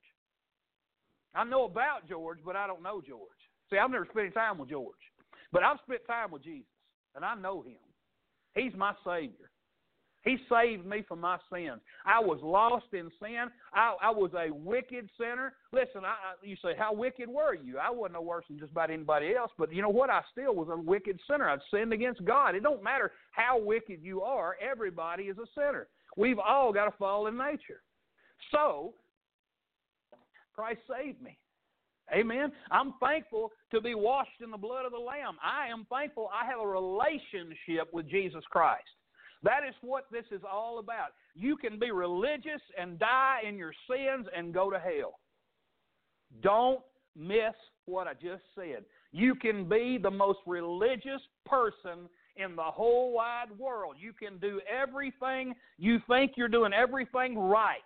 [1.35, 3.29] I know about George, but I don't know George.
[3.71, 4.95] See, I've never spent any time with George,
[5.53, 6.69] but I've spent time with Jesus,
[7.17, 7.77] and I know him.
[8.55, 9.51] He's my Savior.
[10.25, 11.83] He saved me from my sins.
[12.07, 13.49] I was lost in sin.
[13.75, 15.53] I, I was a wicked sinner.
[15.71, 17.79] Listen, I, you say, how wicked were you?
[17.79, 19.51] I wasn't no worse than just about anybody else.
[19.59, 20.09] But you know what?
[20.09, 21.51] I still was a wicked sinner.
[21.51, 22.55] I'd sinned against God.
[22.55, 24.57] It don't matter how wicked you are.
[24.63, 25.89] Everybody is a sinner.
[26.17, 27.83] We've all got a fallen nature.
[28.51, 28.95] So,
[30.55, 31.37] Christ saved me.
[32.13, 32.53] Amen.
[32.71, 35.37] I'm thankful to be washed in the blood of the Lamb.
[35.43, 38.83] I am thankful I have a relationship with Jesus Christ.
[39.43, 41.09] That is what this is all about.
[41.35, 45.19] You can be religious and die in your sins and go to hell.
[46.43, 46.81] Don't
[47.17, 47.55] miss
[47.87, 48.85] what I just said.
[49.13, 53.97] You can be the most religious person in the whole wide world.
[53.99, 57.79] You can do everything, you think you're doing everything right.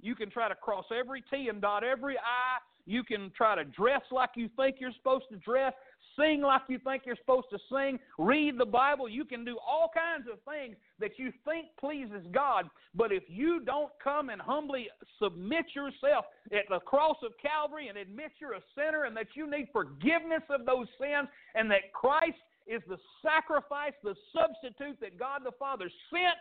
[0.00, 3.64] You can try to cross every T and dot every I you can try to
[3.64, 5.72] dress like you think you're supposed to dress,
[6.18, 9.08] sing like you think you're supposed to sing, read the Bible.
[9.08, 12.68] You can do all kinds of things that you think pleases God.
[12.94, 14.88] But if you don't come and humbly
[15.22, 19.50] submit yourself at the cross of Calvary and admit you're a sinner and that you
[19.50, 25.42] need forgiveness of those sins and that Christ is the sacrifice, the substitute that God
[25.44, 26.38] the Father sent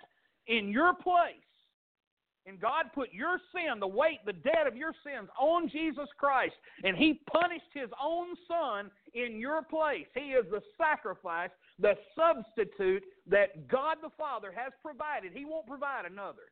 [0.47, 1.43] in your place,
[2.45, 6.53] and God put your sin, the weight, the debt of your sins on Jesus Christ.
[6.84, 10.08] And He punished His own Son in your place.
[10.13, 15.32] He is the sacrifice, the substitute that God the Father has provided.
[15.34, 16.51] He won't provide another.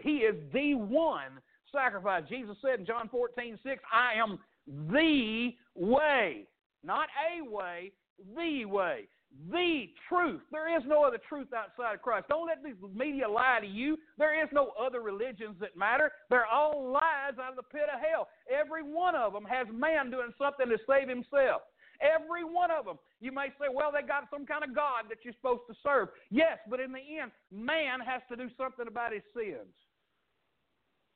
[0.00, 1.40] He is the one
[1.72, 2.22] sacrifice.
[2.28, 6.46] Jesus said in John 14, 6, I am the way.
[6.84, 7.92] Not a way,
[8.36, 9.08] the way.
[9.50, 10.42] The truth.
[10.52, 12.26] There is no other truth outside of Christ.
[12.28, 13.96] Don't let the media lie to you.
[14.18, 16.12] There is no other religions that matter.
[16.30, 18.28] They're all lies out of the pit of hell.
[18.48, 21.62] Every one of them has man doing something to save himself.
[22.00, 22.98] Every one of them.
[23.20, 26.08] You may say, well, they got some kind of God that you're supposed to serve.
[26.30, 29.72] Yes, but in the end, man has to do something about his sins.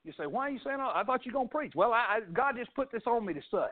[0.04, 0.94] You say, why are you saying that?
[0.94, 1.72] I thought you were going to preach.
[1.74, 3.66] Well, I, I, God just put this on me to say.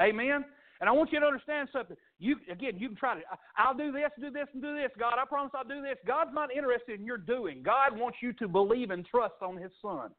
[0.00, 0.44] Amen?
[0.82, 1.96] And I want you to understand something.
[2.18, 3.20] You again, you can try to.
[3.56, 4.90] I'll do this, do this, and do this.
[4.98, 5.96] God, I promise I'll do this.
[6.04, 7.62] God's not interested in your doing.
[7.62, 10.10] God wants you to believe and trust on His Son,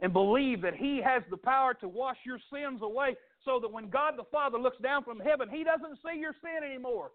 [0.00, 3.90] and believe that He has the power to wash your sins away, so that when
[3.90, 7.10] God the Father looks down from heaven, He doesn't see your sin anymore.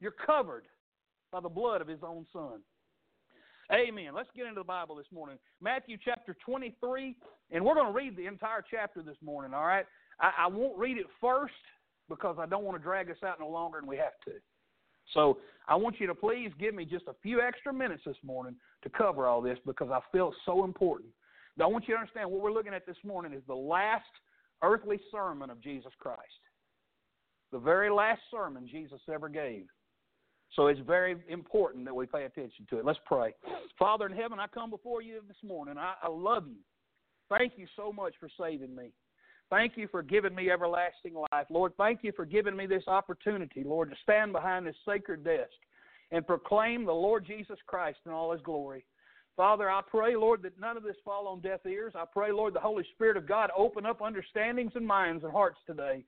[0.00, 0.66] You're covered
[1.32, 2.60] by the blood of His own Son.
[3.72, 4.10] Amen.
[4.14, 5.36] Let's get into the Bible this morning.
[5.60, 7.16] Matthew chapter 23,
[7.50, 9.84] and we're going to read the entire chapter this morning, all right?
[10.20, 11.54] I, I won't read it first
[12.08, 14.32] because I don't want to drag us out no longer than we have to.
[15.14, 18.56] So I want you to please give me just a few extra minutes this morning
[18.82, 21.10] to cover all this because I feel it's so important.
[21.56, 24.04] Now, I want you to understand what we're looking at this morning is the last
[24.62, 26.20] earthly sermon of Jesus Christ.
[27.52, 29.66] The very last sermon Jesus ever gave.
[30.54, 32.84] So it's very important that we pay attention to it.
[32.84, 33.34] Let's pray.
[33.78, 35.76] Father in heaven, I come before you this morning.
[35.78, 36.60] I, I love you.
[37.28, 38.92] Thank you so much for saving me.
[39.48, 41.46] Thank you for giving me everlasting life.
[41.50, 45.52] Lord, thank you for giving me this opportunity, Lord, to stand behind this sacred desk
[46.10, 48.84] and proclaim the Lord Jesus Christ in all his glory.
[49.36, 51.92] Father, I pray, Lord, that none of this fall on deaf ears.
[51.94, 55.58] I pray, Lord, the Holy Spirit of God open up understandings and minds and hearts
[55.66, 56.04] today.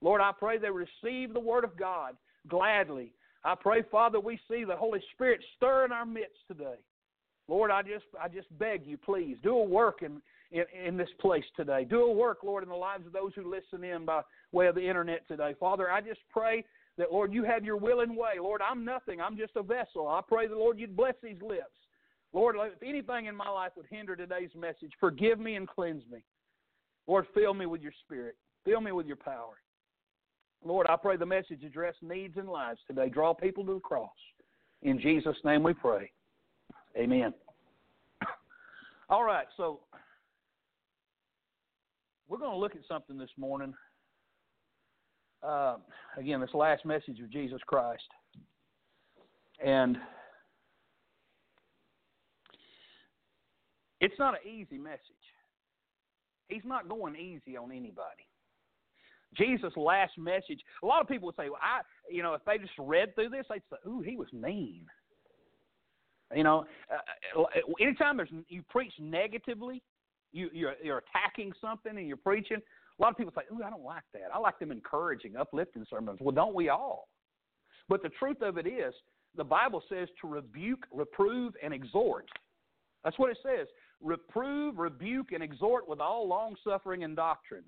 [0.00, 3.12] Lord, I pray they receive the Word of God gladly.
[3.44, 6.76] I pray, Father, we see the Holy Spirit stir in our midst today.
[7.48, 11.08] Lord, I just I just beg you, please, do a work in in, in this
[11.20, 11.84] place today.
[11.84, 14.74] Do a work, Lord, in the lives of those who listen in by way of
[14.74, 15.54] the internet today.
[15.58, 16.64] Father, I just pray
[16.96, 18.34] that, Lord, you have your will and way.
[18.40, 19.20] Lord, I'm nothing.
[19.20, 20.08] I'm just a vessel.
[20.08, 21.64] I pray the Lord, you'd bless these lips.
[22.32, 26.24] Lord, if anything in my life would hinder today's message, forgive me and cleanse me.
[27.06, 28.36] Lord, fill me with your spirit.
[28.64, 29.54] Fill me with your power.
[30.64, 33.08] Lord, I pray the message address needs and lives today.
[33.08, 34.10] Draw people to the cross.
[34.82, 36.10] In Jesus' name we pray.
[36.96, 37.32] Amen.
[39.08, 39.80] All right, so
[42.28, 43.74] we're going to look at something this morning.
[45.42, 45.76] Uh,
[46.16, 48.02] again, this last message of Jesus Christ.
[49.64, 49.96] And
[54.00, 55.00] it's not an easy message.
[56.48, 58.26] He's not going easy on anybody.
[59.36, 60.60] Jesus' last message.
[60.82, 63.28] A lot of people would say, well, "I," you know, if they just read through
[63.28, 64.86] this, they'd say, "Ooh, he was mean."
[66.34, 66.64] You know,
[67.36, 67.42] uh,
[67.80, 69.82] anytime there's you preach negatively,
[70.32, 72.58] you, you're, you're attacking something and you're preaching.
[72.58, 74.34] A lot of people say, "Ooh, I don't like that.
[74.34, 77.08] I like them encouraging, uplifting sermons." Well, don't we all?
[77.88, 78.92] But the truth of it is,
[79.36, 82.26] the Bible says to rebuke, reprove, and exhort.
[83.04, 83.68] That's what it says.
[84.02, 87.64] Reprove, rebuke, and exhort with all long suffering and doctrine.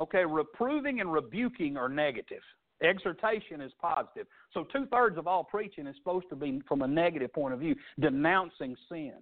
[0.00, 2.42] Okay, reproving and rebuking are negative.
[2.82, 4.26] Exhortation is positive.
[4.52, 7.60] So two thirds of all preaching is supposed to be from a negative point of
[7.60, 9.14] view, denouncing sin.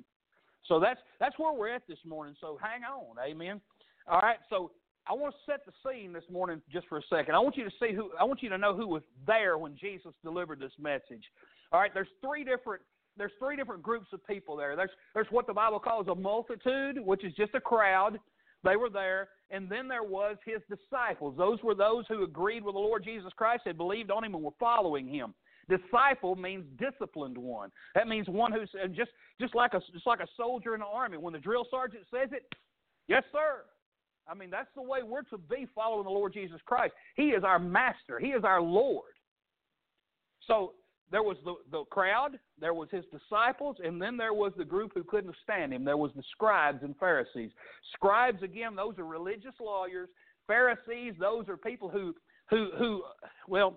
[0.68, 2.34] So that's that's where we're at this morning.
[2.40, 3.60] So hang on, amen.
[4.08, 4.72] All right, so
[5.06, 7.34] I want to set the scene this morning just for a second.
[7.34, 9.76] I want you to see who I want you to know who was there when
[9.76, 11.24] Jesus delivered this message.
[11.72, 12.82] All right, there's three different
[13.16, 14.76] there's three different groups of people there.
[14.76, 18.18] There's there's what the Bible calls a multitude, which is just a crowd.
[18.64, 21.34] They were there, and then there was his disciples.
[21.36, 24.44] Those were those who agreed with the Lord Jesus Christ, had believed on him, and
[24.44, 25.34] were following him.
[25.68, 27.70] Disciple means disciplined one.
[27.94, 30.86] That means one who's uh, just just like a just like a soldier in the
[30.86, 31.16] army.
[31.16, 32.44] When the drill sergeant says it,
[33.08, 33.62] yes, sir.
[34.28, 36.94] I mean that's the way we're to be following the Lord Jesus Christ.
[37.16, 38.18] He is our master.
[38.18, 39.12] He is our Lord.
[40.46, 40.72] So
[41.12, 44.92] there was the, the crowd, there was his disciples, and then there was the group
[44.94, 45.84] who couldn't stand him.
[45.84, 47.50] There was the scribes and Pharisees.
[47.92, 50.08] Scribes, again, those are religious lawyers.
[50.46, 52.14] Pharisees, those are people who,
[52.48, 53.02] who, who,
[53.46, 53.76] well,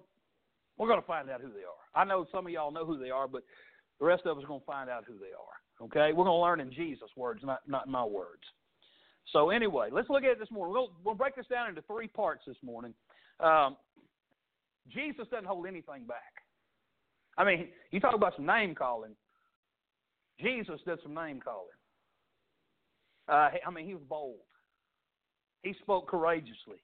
[0.77, 2.01] we're going to find out who they are.
[2.01, 3.43] I know some of y'all know who they are, but
[3.99, 5.85] the rest of us are going to find out who they are.
[5.85, 8.43] Okay, we're going to learn in Jesus' words, not not my words.
[9.33, 10.73] So anyway, let's look at it this morning.
[10.73, 12.93] We'll we'll break this down into three parts this morning.
[13.39, 13.75] Um,
[14.93, 16.33] Jesus doesn't hold anything back.
[17.37, 19.15] I mean, you talk about some name calling.
[20.39, 21.67] Jesus did some name calling.
[23.27, 24.35] Uh, I mean, he was bold.
[25.63, 26.81] He spoke courageously.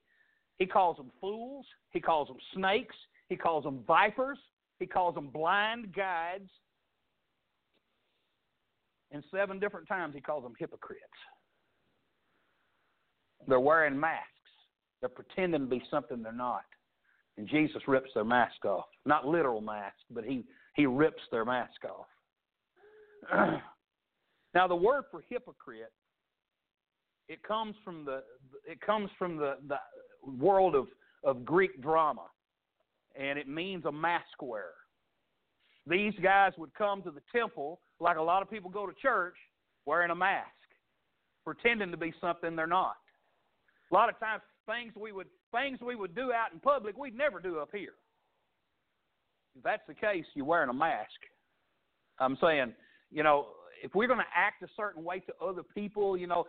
[0.58, 1.64] He calls them fools.
[1.90, 2.96] He calls them snakes.
[3.32, 4.36] He calls them vipers.
[4.78, 6.50] He calls them blind guides.
[9.10, 11.00] And seven different times he calls them hypocrites.
[13.48, 14.28] They're wearing masks.
[15.00, 16.66] They're pretending to be something they're not.
[17.38, 18.84] And Jesus rips their mask off.
[19.06, 20.44] Not literal mask, but he,
[20.76, 23.60] he rips their mask off.
[24.54, 25.90] now the word for hypocrite,
[27.30, 28.24] it comes from the
[28.66, 29.78] it comes from the, the
[30.38, 30.88] world of,
[31.24, 32.26] of Greek drama.
[33.18, 34.74] And it means a mask wearer.
[35.86, 39.34] These guys would come to the temple like a lot of people go to church
[39.84, 40.46] wearing a mask,
[41.44, 42.96] pretending to be something they're not.
[43.90, 47.16] A lot of times things we would things we would do out in public we'd
[47.16, 47.94] never do up here.
[49.56, 51.10] If that's the case, you're wearing a mask.
[52.18, 52.72] I'm saying,
[53.10, 53.48] you know,
[53.82, 56.44] if we're going to act a certain way to other people, you know,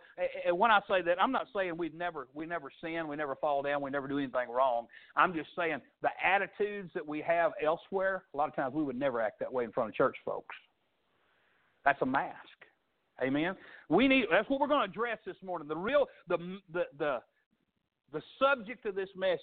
[0.45, 3.35] and when I say that, I'm not saying we never we never sin, we never
[3.35, 4.85] fall down, we never do anything wrong.
[5.17, 8.97] I'm just saying the attitudes that we have elsewhere, a lot of times we would
[8.97, 10.55] never act that way in front of church folks.
[11.83, 12.37] That's a mask.
[13.21, 13.55] Amen.
[13.89, 15.67] We need that's what we're going to address this morning.
[15.67, 16.37] The real the
[16.71, 17.17] the the
[18.11, 19.39] the subject of this message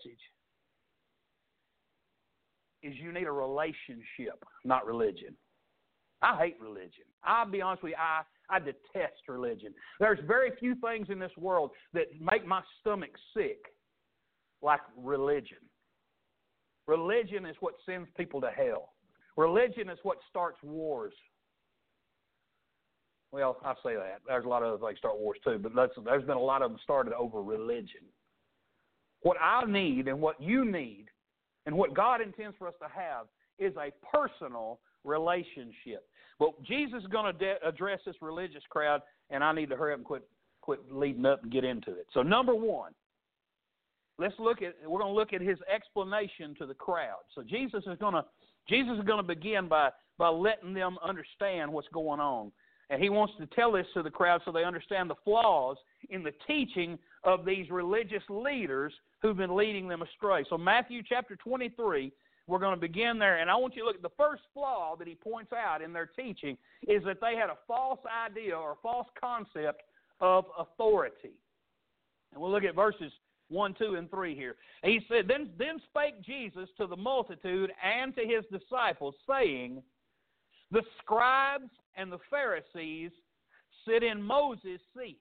[2.83, 5.35] is you need a relationship, not religion.
[6.23, 7.05] I hate religion.
[7.25, 8.23] I'll be honest with you, I,
[8.55, 9.73] I detest religion.
[9.99, 13.59] There's very few things in this world that make my stomach sick
[14.63, 15.59] like religion.
[16.87, 18.91] Religion is what sends people to hell.
[19.37, 21.15] Religion is what starts wars.
[23.33, 24.21] Well, I say that.
[24.27, 26.71] There's a lot of other things start wars too, but there's been a lot of
[26.71, 28.03] them started over religion.
[29.23, 31.07] What I need and what you need
[31.67, 33.27] and what God intends for us to have
[33.59, 36.07] is a personal relationship.
[36.39, 39.93] But Jesus is going to de- address this religious crowd, and I need to hurry
[39.93, 40.23] up and quit
[40.63, 42.07] quit leading up and get into it.
[42.13, 42.93] So number one,
[44.19, 47.21] let's look at we're going to look at his explanation to the crowd.
[47.35, 48.25] So Jesus is going to
[48.69, 52.53] Jesus is going to begin by by letting them understand what's going on.
[52.91, 55.77] And he wants to tell this to the crowd so they understand the flaws
[56.11, 58.93] in the teaching of these religious leaders
[59.23, 60.45] who've been leading them astray.
[60.51, 62.13] So, Matthew chapter 23,
[62.51, 63.39] we're going to begin there.
[63.39, 65.93] And I want you to look at the first flaw that he points out in
[65.93, 69.83] their teaching is that they had a false idea or a false concept
[70.21, 71.35] of authority.
[72.33, 73.13] And we'll look at verses
[73.49, 74.57] 1, 2, and 3 here.
[74.83, 79.83] He said, Then, then spake Jesus to the multitude and to his disciples, saying,
[80.71, 83.11] The scribes and the Pharisees
[83.87, 85.21] sit in Moses' seat.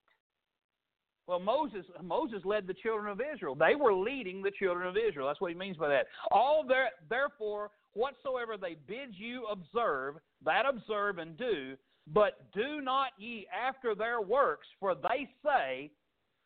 [1.30, 3.54] Well, Moses Moses led the children of Israel.
[3.54, 5.28] They were leading the children of Israel.
[5.28, 6.08] That's what he means by that.
[6.32, 11.76] All their, therefore, whatsoever they bid you observe, that observe and do,
[12.12, 15.92] but do not ye after their works, for they say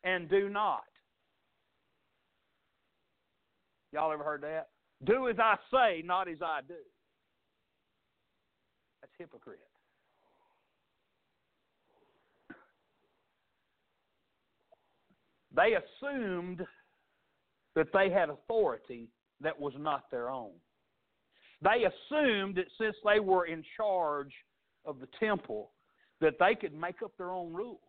[0.04, 0.84] and do not.
[3.94, 4.68] Y'all ever heard that?
[5.06, 6.74] Do as I say, not as I do.
[9.00, 9.60] That's hypocrite.
[15.56, 16.66] They assumed
[17.76, 19.10] that they had authority
[19.42, 20.52] that was not their own.
[21.62, 24.34] They assumed that since they were in charge
[24.86, 25.72] of the temple,
[26.22, 27.80] that they could make up their own rules.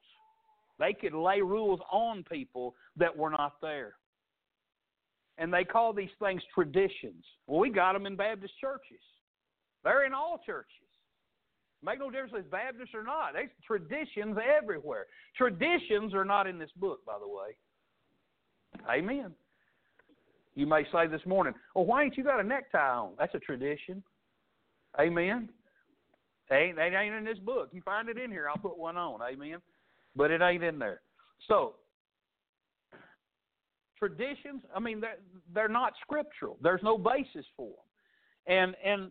[0.79, 3.95] They could lay rules on people that were not there.
[5.39, 7.25] And they call these things traditions.
[7.47, 9.01] Well, we got them in Baptist churches.
[9.83, 10.84] They're in all churches.
[11.85, 13.35] Make no difference if it's Baptist or not.
[13.35, 15.07] There's traditions everywhere.
[15.37, 17.57] Traditions are not in this book, by the way.
[18.89, 19.33] Amen.
[20.55, 23.39] You may say this morning, "Well, why ain't you got a necktie on?" That's a
[23.39, 24.03] tradition.
[24.99, 25.49] Amen.
[26.51, 27.71] It ain't, it ain't in this book.
[27.73, 29.21] You find it in here, I'll put one on.
[29.23, 29.61] Amen.
[30.15, 31.01] But it ain't in there.
[31.49, 31.75] So
[33.99, 35.19] traditions, I mean, they're,
[35.53, 36.59] they're not scriptural.
[36.63, 37.77] There's no basis for them.
[38.47, 39.11] And and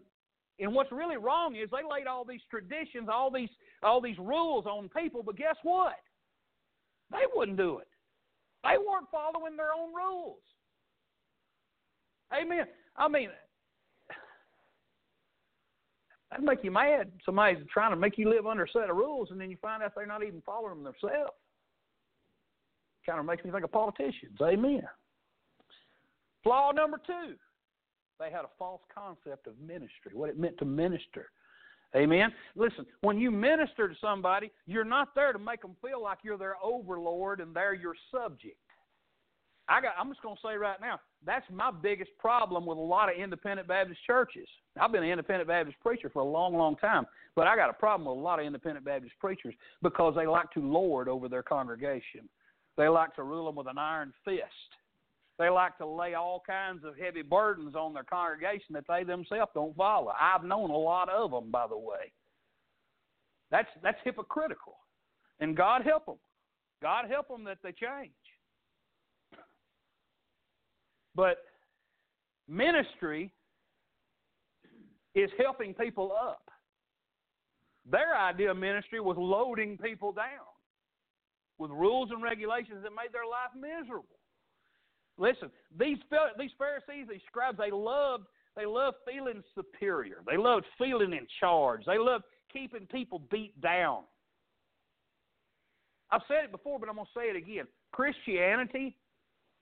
[0.59, 3.49] and what's really wrong is they laid all these traditions, all these
[3.81, 5.95] all these rules on people, but guess what?
[7.11, 7.87] They wouldn't do it.
[8.63, 10.39] They weren't following their own rules.
[12.33, 12.65] Amen.
[12.95, 13.29] I mean,
[16.29, 17.11] that'd make you mad.
[17.25, 19.83] Somebody's trying to make you live under a set of rules, and then you find
[19.83, 21.33] out they're not even following them themselves.
[23.05, 24.37] Kind of makes me think of politicians.
[24.41, 24.83] Amen.
[26.43, 27.35] Flaw number two
[28.19, 31.29] they had a false concept of ministry, what it meant to minister.
[31.95, 32.31] Amen.
[32.55, 36.37] Listen, when you minister to somebody, you're not there to make them feel like you're
[36.37, 38.57] their overlord and they're your subject.
[39.69, 42.81] I got I'm just going to say right now, that's my biggest problem with a
[42.81, 44.47] lot of independent Baptist churches.
[44.79, 47.05] I've been an independent Baptist preacher for a long, long time,
[47.35, 50.51] but I got a problem with a lot of independent Baptist preachers because they like
[50.51, 52.27] to lord over their congregation.
[52.75, 54.43] They like to rule them with an iron fist.
[55.43, 59.51] They like to lay all kinds of heavy burdens on their congregation that they themselves
[59.53, 60.13] don't follow.
[60.17, 62.13] I've known a lot of them, by the way.
[63.51, 64.77] That's that's hypocritical,
[65.41, 66.15] and God help them.
[66.81, 68.13] God help them that they change.
[71.13, 71.39] But
[72.47, 73.29] ministry
[75.15, 76.49] is helping people up.
[77.91, 80.47] Their idea of ministry was loading people down
[81.57, 84.22] with rules and regulations that made their life miserable.
[85.17, 85.97] Listen, these
[86.37, 90.17] these Pharisees, these scribes, they loved they loved feeling superior.
[90.29, 91.81] They loved feeling in charge.
[91.85, 94.03] They loved keeping people beat down.
[96.11, 97.65] I've said it before, but I'm going to say it again.
[97.91, 98.95] Christianity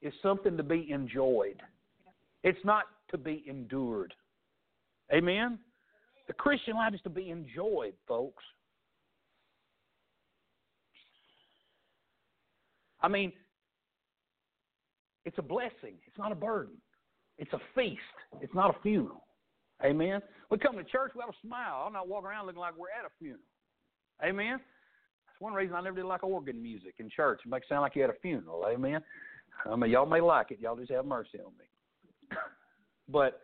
[0.02, 1.62] is something to be enjoyed.
[2.44, 4.14] It's not to be endured.
[5.14, 5.60] Amen?
[6.28, 8.44] The Christian life is to be enjoyed, folks.
[13.02, 13.32] I mean,
[15.26, 15.96] it's a blessing.
[16.08, 16.76] It's not a burden.
[17.38, 18.02] It's a feast.
[18.42, 19.24] It's not a funeral.
[19.84, 20.22] Amen.
[20.50, 21.84] We come to church, we have a smile.
[21.88, 23.42] I'm not walking around looking like we're at a funeral.
[24.24, 24.60] Amen.
[24.60, 27.42] That's one reason I never did like organ music in church.
[27.46, 28.66] It makes it sound like you had a funeral.
[28.68, 29.02] Amen.
[29.66, 30.60] I mean, y'all may like it.
[30.60, 32.38] Y'all just have mercy on me.
[33.10, 33.42] but,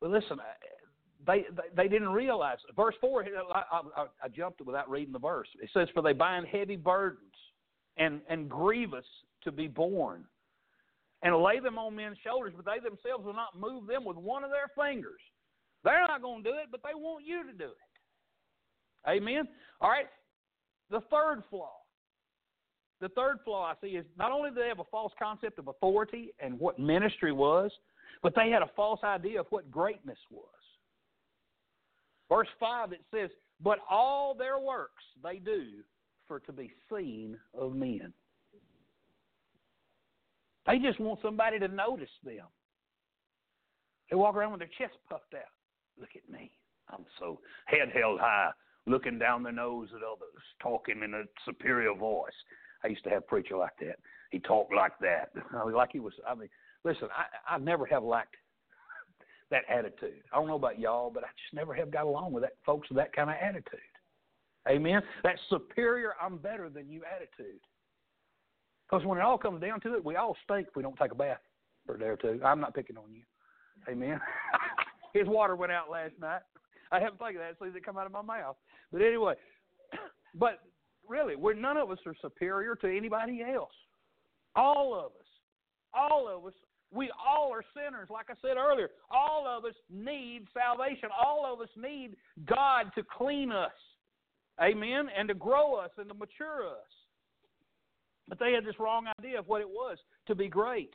[0.00, 0.38] but listen,
[1.26, 2.58] they, they they didn't realize.
[2.76, 5.48] Verse four, I, I, I jumped it without reading the verse.
[5.62, 7.20] It says, "For they bind heavy burdens
[7.96, 9.06] and and grievous
[9.44, 10.24] to be borne
[11.22, 14.44] and lay them on men's shoulders, but they themselves will not move them with one
[14.44, 15.20] of their fingers.
[15.82, 19.08] They're not going to do it, but they want you to do it.
[19.08, 19.48] Amen.
[19.80, 20.06] All right.
[20.90, 21.72] The third flaw.
[23.00, 25.68] The third flaw I see is not only do they have a false concept of
[25.68, 27.70] authority and what ministry was,
[28.22, 30.48] but they had a false idea of what greatness was.
[32.30, 33.30] Verse 5 it says,
[33.62, 35.64] But all their works they do
[36.26, 38.12] for to be seen of men.
[40.66, 42.46] They just want somebody to notice them.
[44.10, 45.42] They walk around with their chest puffed out.
[45.98, 46.50] Look at me.
[46.90, 48.50] I'm so head held high,
[48.86, 52.32] looking down the nose at others, talking in a superior voice.
[52.84, 53.98] I used to have a preacher like that.
[54.30, 55.30] He talked like that.
[55.54, 56.12] I mean, like he was.
[56.28, 56.48] I mean,
[56.84, 58.36] listen, I, I never have liked
[59.50, 60.22] that attitude.
[60.32, 62.88] I don't know about y'all, but I just never have got along with that folks
[62.88, 63.80] with that kind of attitude.
[64.68, 65.02] Amen.
[65.22, 67.60] That superior, I'm better than you attitude.
[68.94, 71.10] Because when it all comes down to it, we all stink if we don't take
[71.10, 71.40] a bath
[71.84, 72.40] for a day or two.
[72.44, 73.22] I'm not picking on you.
[73.90, 74.20] Amen.
[75.14, 76.42] His water went out last night.
[76.92, 78.54] I haven't taken that soon it come out of my mouth.
[78.92, 79.34] But anyway,
[80.36, 80.60] but
[81.08, 83.72] really, we're none of us are superior to anybody else.
[84.54, 85.26] All of us,
[85.92, 86.54] all of us,
[86.92, 88.10] we all are sinners.
[88.12, 91.08] Like I said earlier, all of us need salvation.
[91.20, 92.14] All of us need
[92.46, 93.72] God to clean us,
[94.62, 97.03] amen, and to grow us and to mature us.
[98.28, 100.90] But they had this wrong idea of what it was to be great.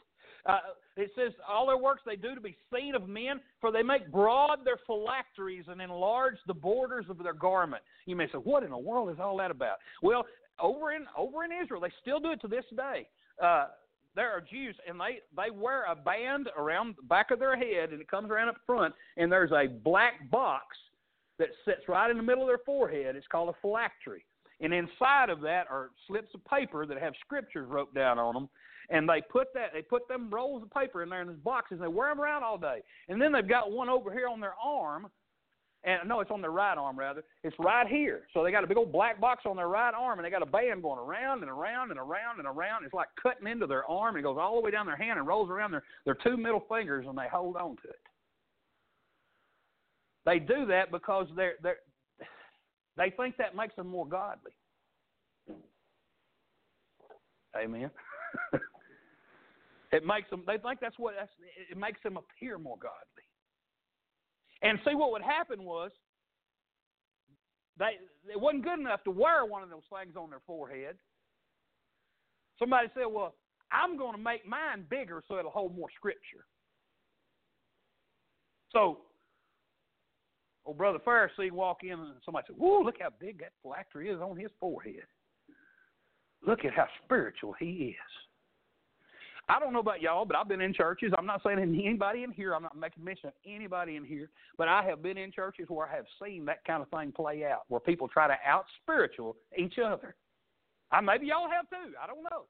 [0.45, 0.59] Uh,
[0.95, 4.11] it says, All their works they do to be seen of men, for they make
[4.11, 7.84] broad their phylacteries and enlarge the borders of their garment.
[8.05, 9.77] You may say, What in the world is all that about?
[10.01, 10.25] Well,
[10.61, 13.07] over in over in Israel, they still do it to this day.
[13.41, 13.67] Uh,
[14.15, 17.91] there are Jews, and they they wear a band around the back of their head,
[17.91, 20.77] and it comes around up front, and there's a black box
[21.38, 23.15] that sits right in the middle of their forehead.
[23.15, 24.25] It's called a phylactery.
[24.62, 28.49] And inside of that are slips of paper that have scriptures wrote down on them.
[28.89, 31.78] And they put that they put them rolls of paper in there in these boxes
[31.78, 32.82] and they wear them around all day.
[33.07, 35.10] And then they've got one over here on their arm
[35.84, 37.24] and no, it's on their right arm rather.
[37.43, 38.24] It's right here.
[38.34, 40.41] So they got a big old black box on their right arm, and they got
[40.41, 42.84] a band going around and around and around and around.
[42.84, 45.18] It's like cutting into their arm, and it goes all the way down their hand
[45.20, 47.99] and rolls around their their two middle fingers, and they hold on to it.
[50.26, 51.78] They do that because they're they're
[52.99, 54.51] they think that makes them more godly.
[57.57, 57.89] Amen.
[59.93, 60.43] it makes them.
[60.45, 61.31] They think that's what that's,
[61.71, 63.23] it makes them appear more godly.
[64.61, 65.91] And see what would happen was
[67.77, 67.97] they
[68.29, 70.97] it wasn't good enough to wear one of those things on their forehead.
[72.59, 73.33] Somebody said, "Well,
[73.71, 76.45] I'm going to make mine bigger so it'll hold more scripture."
[78.73, 78.99] So
[80.70, 84.22] old brother Pharisee walk in and somebody said, "Whoa, look how big that phylactery is
[84.22, 85.03] on his forehead.
[86.45, 87.95] Look at how spiritual he is."
[89.49, 91.11] I don't know about y'all, but I've been in churches.
[91.17, 92.53] I'm not saying anybody in here.
[92.53, 95.88] I'm not making mention of anybody in here, but I have been in churches where
[95.88, 99.36] I have seen that kind of thing play out, where people try to out spiritual
[99.57, 100.15] each other.
[100.91, 101.95] I, maybe y'all have too.
[102.01, 102.43] I don't know,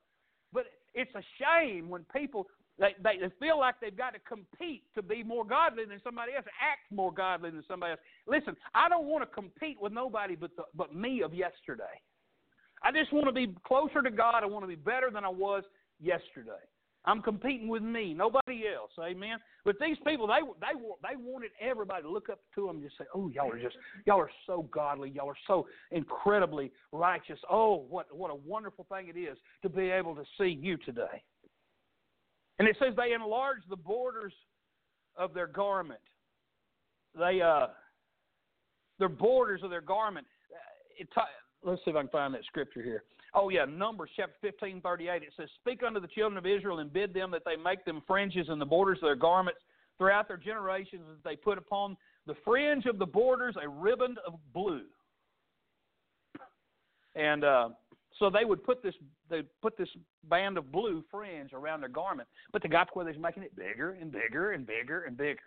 [0.52, 2.48] but it's a shame when people
[2.80, 6.46] they, they, feel like they've got to compete to be more godly than somebody else,
[6.62, 8.00] act more godly than somebody else.
[8.28, 11.84] Listen, I don't want to compete with nobody but the, but me of yesterday.
[12.82, 14.44] I just want to be closer to God.
[14.44, 15.64] I want to be better than I was
[16.00, 16.64] yesterday.
[17.06, 18.92] I'm competing with me, nobody else.
[19.00, 19.38] Amen.
[19.66, 22.98] But these people, they they they wanted everybody to look up to them and just
[22.98, 25.10] say, "Oh, y'all are just y'all are so godly.
[25.10, 27.40] Y'all are so incredibly righteous.
[27.50, 31.24] Oh, what what a wonderful thing it is to be able to see you today."
[32.60, 34.34] And it says they enlarged the borders
[35.16, 36.02] of their garment.
[37.18, 37.68] They uh,
[39.00, 40.28] their borders of their garment.
[40.98, 41.08] It,
[41.64, 43.04] let's see if I can find that scripture here.
[43.34, 45.24] Oh yeah, Numbers chapter fifteen thirty eight.
[45.24, 48.02] It says, "Speak unto the children of Israel and bid them that they make them
[48.06, 49.62] fringes in the borders of their garments
[49.98, 51.96] throughout their generations, as they put upon
[52.28, 54.84] the fringe of the borders a ribbon of blue."
[57.16, 57.70] And uh,
[58.20, 58.94] so they would put this
[59.30, 59.88] they put this
[60.30, 62.62] band of blue fringe around their garment, but
[62.94, 65.40] where they're making it bigger and bigger and bigger and bigger.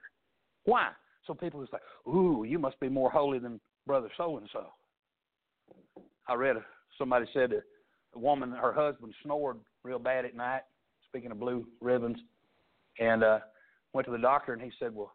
[0.65, 0.91] Why?
[1.27, 1.79] So people would say,
[2.11, 4.73] "Ooh, you must be more holy than brother so and so."
[6.27, 6.57] I read
[6.99, 7.63] somebody said that
[8.15, 10.63] a woman, her husband snored real bad at night.
[11.09, 12.19] Speaking of blue ribbons,
[12.99, 13.41] and uh,
[13.93, 15.13] went to the doctor, and he said, "Well,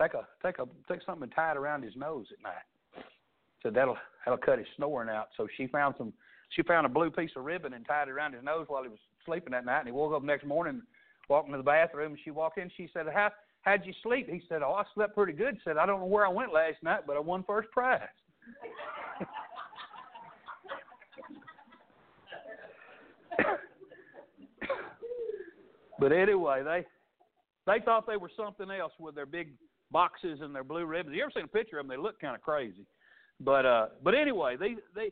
[0.00, 3.04] take a take a take something and tie it around his nose at night."
[3.62, 5.28] Said that'll that'll cut his snoring out.
[5.36, 6.12] So she found some
[6.50, 8.88] she found a blue piece of ribbon and tied it around his nose while he
[8.88, 9.80] was sleeping that night.
[9.80, 10.82] And he woke up the next morning,
[11.28, 12.70] walked into the bathroom, and she walked in.
[12.76, 13.30] She said, "How
[13.62, 16.26] how'd you sleep?" He said, "Oh, I slept pretty good." Said, "I don't know where
[16.26, 18.00] I went last night, but I won first prize."
[25.98, 26.86] but anyway, they
[27.66, 29.50] they thought they were something else with their big
[29.90, 31.14] boxes and their blue ribbons.
[31.16, 31.96] You ever seen a picture of them?
[31.96, 32.86] They look kind of crazy.
[33.40, 35.10] But uh, but anyway, they they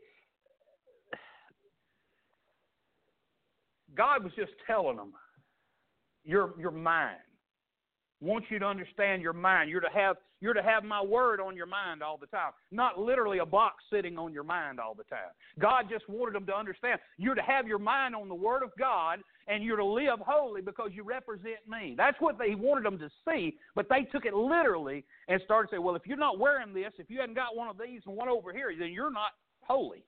[3.96, 5.12] God was just telling them,
[6.24, 7.18] your your mind.
[8.20, 9.68] Wants you to understand your mind.
[9.68, 12.98] You're to have you're to have my word on your mind all the time, not
[12.98, 15.30] literally a box sitting on your mind all the time.
[15.58, 18.70] God just wanted them to understand you're to have your mind on the word of
[18.78, 21.94] God and you're to live holy because you represent me.
[21.96, 25.82] That's what they wanted them to see, but they took it literally and started saying,
[25.82, 28.28] well, if you're not wearing this, if you hadn't got one of these and one
[28.28, 30.04] over here, then you're not holy.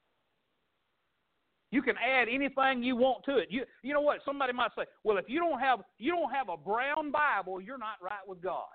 [1.71, 3.49] You can add anything you want to it.
[3.51, 4.21] You you know what?
[4.25, 7.79] Somebody might say, "Well, if you don't have you don't have a brown Bible, you're
[7.79, 8.67] not right with God."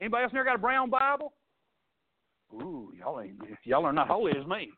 [0.00, 1.32] Anybody else never got a brown Bible?
[2.52, 4.70] Ooh, y'all ain't y'all are not holy as me.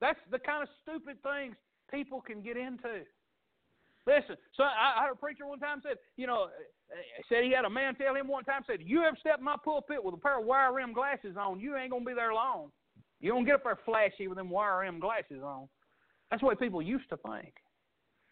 [0.00, 1.54] That's the kind of stupid things
[1.90, 3.04] people can get into.
[4.06, 6.48] Listen, so I, I heard a preacher one time said, you know,
[7.28, 9.56] said he had a man tell him one time said, "You ever step in my
[9.62, 12.70] pulpit with a pair of wire rim glasses on, you ain't gonna be there long."
[13.24, 15.66] You don't get up there flashy with them wire rim glasses on.
[16.30, 17.54] That's the way people used to think.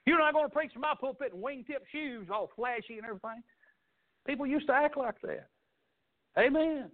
[0.05, 3.43] You're not going to preach from my pulpit in wingtip shoes, all flashy and everything.
[4.27, 5.49] People used to act like that.
[6.39, 6.91] Amen.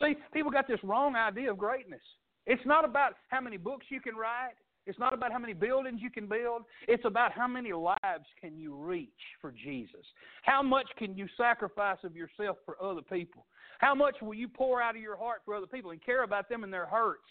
[0.00, 2.00] See, people got this wrong idea of greatness.
[2.46, 4.54] It's not about how many books you can write.
[4.86, 6.62] It's not about how many buildings you can build.
[6.88, 9.10] It's about how many lives can you reach
[9.42, 10.06] for Jesus.
[10.42, 13.44] How much can you sacrifice of yourself for other people?
[13.78, 16.48] How much will you pour out of your heart for other people and care about
[16.48, 17.28] them and their hurts?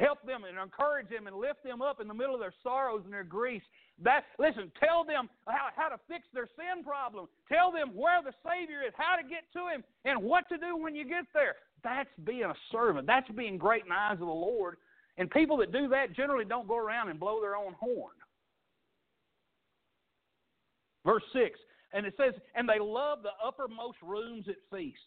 [0.00, 3.02] Help them and encourage them and lift them up in the middle of their sorrows
[3.04, 3.66] and their griefs.
[4.02, 7.28] That listen, tell them how, how to fix their sin problem.
[7.50, 10.78] Tell them where the Savior is, how to get to Him, and what to do
[10.78, 11.56] when you get there.
[11.84, 13.06] That's being a servant.
[13.06, 14.76] That's being great in the eyes of the Lord.
[15.18, 18.14] And people that do that generally don't go around and blow their own horn.
[21.04, 21.58] Verse 6,
[21.92, 25.00] and it says, And they love the uppermost rooms at feasts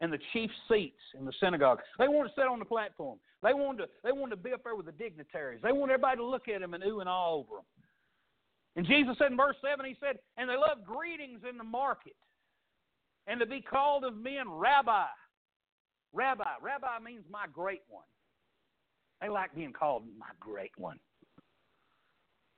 [0.00, 1.80] and the chief seats in the synagogue.
[1.98, 3.18] They wanted to sit on the platform.
[3.42, 5.60] They wanted to, they wanted to be up there with the dignitaries.
[5.62, 7.64] They wanted everybody to look at them and ooh and ah over them.
[8.76, 12.16] And Jesus said in verse 7, He said, And they love greetings in the market,
[13.26, 15.06] and to be called of men rabbi.
[16.12, 16.44] Rabbi.
[16.62, 18.04] Rabbi means my great one.
[19.20, 20.98] They like being called my great one.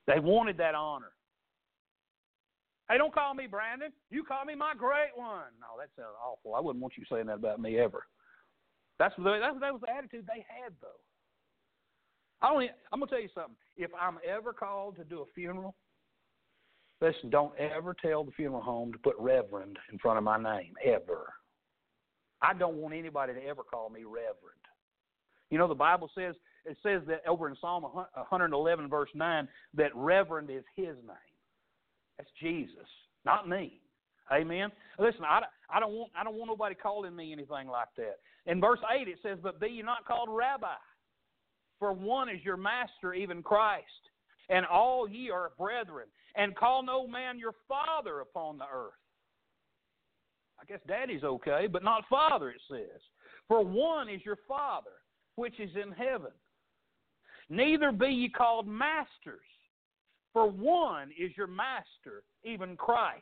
[0.07, 1.11] They wanted that honor.
[2.91, 3.93] Hey, don't call me Brandon.
[4.09, 5.55] You call me my great one.
[5.61, 6.55] No, that sounds awful.
[6.55, 8.03] I wouldn't want you saying that about me ever.
[8.99, 10.99] That's the, that's that was the attitude they had though.
[12.41, 12.69] I don't.
[12.91, 13.55] I'm gonna tell you something.
[13.77, 15.73] If I'm ever called to do a funeral,
[16.99, 17.29] listen.
[17.29, 21.31] Don't ever tell the funeral home to put Reverend in front of my name ever.
[22.41, 24.35] I don't want anybody to ever call me Reverend.
[25.49, 26.35] You know the Bible says
[26.65, 31.30] it says that over in Psalm 111 verse 9 that Reverend is His name.
[32.17, 32.87] That's Jesus,
[33.25, 33.81] not me.
[34.31, 34.71] Amen.
[34.99, 35.41] Listen, I,
[35.73, 38.19] I don't want I don't want nobody calling me anything like that.
[38.45, 40.67] In verse eight it says, "But be ye not called Rabbi,
[41.79, 43.85] for one is your master, even Christ,
[44.49, 46.07] and all ye are brethren.
[46.35, 48.93] And call no man your father upon the earth."
[50.61, 52.51] I guess Daddy's okay, but not Father.
[52.51, 53.01] It says,
[53.47, 55.01] "For one is your Father,
[55.35, 56.31] which is in heaven."
[57.49, 59.45] Neither be ye called masters,
[60.33, 63.21] for one is your master, even Christ.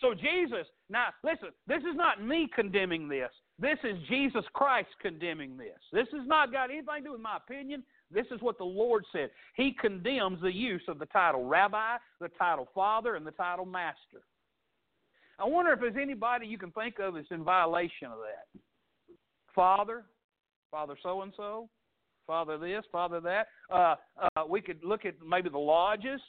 [0.00, 3.30] So, Jesus, now listen, this is not me condemning this.
[3.58, 5.78] This is Jesus Christ condemning this.
[5.92, 7.84] This has not got anything to do with my opinion.
[8.10, 9.30] This is what the Lord said.
[9.56, 14.22] He condemns the use of the title rabbi, the title father, and the title master.
[15.38, 18.60] I wonder if there's anybody you can think of that's in violation of that.
[19.54, 20.04] Father,
[20.70, 21.68] Father so and so,
[22.26, 23.48] Father this, Father that.
[23.70, 23.96] Uh,
[24.36, 26.20] uh, we could look at maybe the lodges,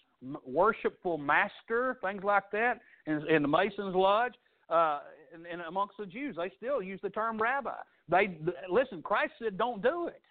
[0.45, 4.33] worshipful master, things like that, in, in the Masons Lodge.
[4.69, 4.99] Uh,
[5.33, 7.75] and, and amongst the Jews, they still use the term rabbi.
[8.09, 8.37] They
[8.69, 9.01] listen.
[9.01, 10.21] Christ said, "Don't do it."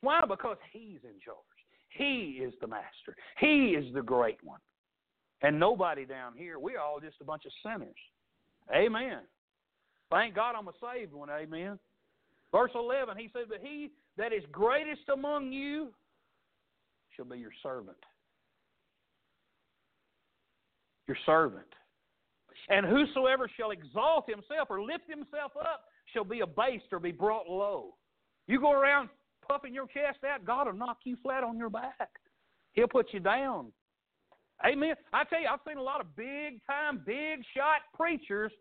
[0.00, 0.22] Why?
[0.28, 1.38] Because He's in charge.
[1.90, 3.16] He is the master.
[3.38, 4.60] He is the great one.
[5.42, 6.58] And nobody down here.
[6.58, 7.96] We're all just a bunch of sinners.
[8.74, 9.20] Amen.
[10.10, 11.30] Thank God I'm a saved one.
[11.30, 11.78] Amen.
[12.52, 15.88] Verse 11, he said, But he that is greatest among you
[17.16, 17.96] shall be your servant.
[21.06, 21.66] Your servant.
[22.68, 27.48] And whosoever shall exalt himself or lift himself up shall be abased or be brought
[27.48, 27.94] low.
[28.46, 29.08] You go around
[29.46, 32.10] puffing your chest out, God will knock you flat on your back.
[32.72, 33.72] He'll put you down.
[34.66, 34.94] Amen.
[35.12, 38.52] I tell you, I've seen a lot of big time, big shot preachers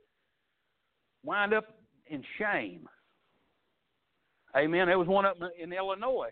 [1.24, 1.66] wind up
[2.08, 2.88] in shame.
[4.56, 4.88] Amen.
[4.88, 6.30] There was one up in Illinois.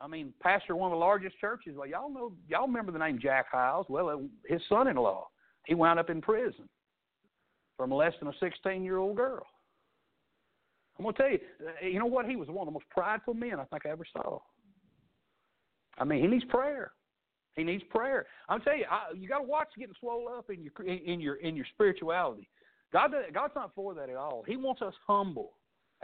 [0.00, 1.74] I mean, pastor of one of the largest churches.
[1.76, 3.86] Well, y'all know, y'all remember the name Jack Hyles.
[3.88, 5.26] Well, his son-in-law,
[5.66, 6.68] he wound up in prison
[7.76, 9.44] for molesting a 16-year-old girl.
[10.98, 12.26] I'm gonna tell you, uh, you know what?
[12.26, 14.40] He was one of the most prideful men I think I ever saw.
[15.96, 16.92] I mean, he needs prayer.
[17.54, 18.26] He needs prayer.
[18.48, 21.36] I'm telling you, I, you got to watch getting swollen up in your in your
[21.36, 22.48] in your spirituality.
[22.92, 24.44] God, God's not for that at all.
[24.46, 25.52] He wants us humble.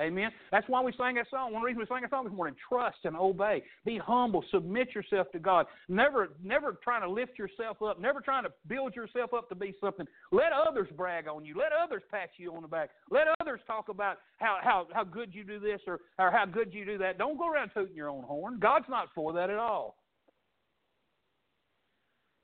[0.00, 0.30] Amen.
[0.50, 1.52] That's why we sang that song.
[1.52, 3.62] One reason we sang that song this morning: trust and obey.
[3.84, 4.44] Be humble.
[4.50, 5.66] Submit yourself to God.
[5.88, 8.00] Never, never trying to lift yourself up.
[8.00, 10.06] Never trying to build yourself up to be something.
[10.32, 11.56] Let others brag on you.
[11.56, 12.90] Let others pat you on the back.
[13.10, 16.74] Let others talk about how how how good you do this or or how good
[16.74, 17.16] you do that.
[17.16, 18.58] Don't go around tooting your own horn.
[18.60, 19.96] God's not for that at all.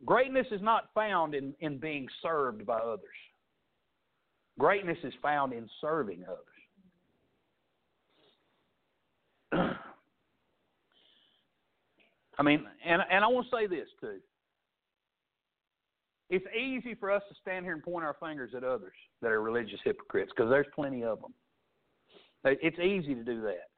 [0.05, 3.03] Greatness is not found in, in being served by others.
[4.59, 6.45] Greatness is found in serving others.
[12.41, 14.17] I mean, and and I want to say this too.
[16.31, 19.43] It's easy for us to stand here and point our fingers at others that are
[19.43, 21.35] religious hypocrites because there's plenty of them.
[22.45, 23.69] It's easy to do that.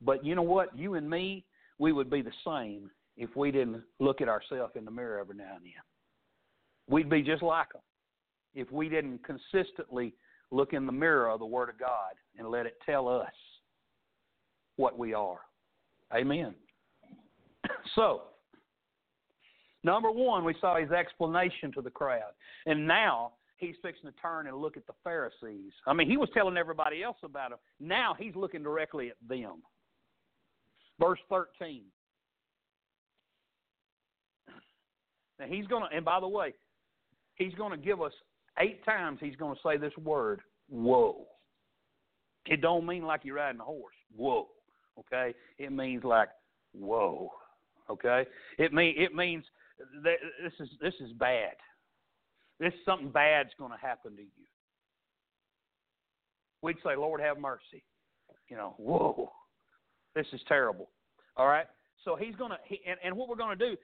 [0.00, 0.76] But you know what?
[0.76, 1.44] You and me,
[1.78, 5.36] we would be the same if we didn't look at ourselves in the mirror every
[5.36, 5.72] now and then.
[6.88, 7.82] We'd be just like them
[8.54, 10.14] if we didn't consistently
[10.50, 13.32] look in the mirror of the Word of God and let it tell us
[14.76, 15.38] what we are.
[16.12, 16.54] Amen.
[17.94, 18.22] So,
[19.84, 22.32] number one, we saw his explanation to the crowd.
[22.66, 25.72] And now he's fixing to turn and look at the Pharisees.
[25.86, 27.58] I mean, he was telling everybody else about them.
[27.80, 29.62] Now he's looking directly at them.
[31.00, 31.82] Verse 13.
[35.38, 36.54] Now he's going to, and by the way,
[37.36, 38.12] he's going to give us
[38.60, 41.26] eight times he's going to say this word, whoa.
[42.46, 43.94] It don't mean like you're riding a horse.
[44.14, 44.48] Whoa.
[44.98, 45.34] Okay?
[45.58, 46.28] It means like,
[46.72, 47.30] whoa.
[47.90, 48.24] Okay?
[48.58, 49.44] It mean it means
[50.02, 51.54] that this is this is bad.
[52.60, 54.28] This something bad's going to happen to you.
[56.62, 57.82] We'd say, Lord, have mercy.
[58.48, 59.30] You know, whoa,
[60.14, 60.88] this is terrible.
[61.36, 61.66] All right.
[62.04, 63.76] So he's going to, he, and, and what we're going to do,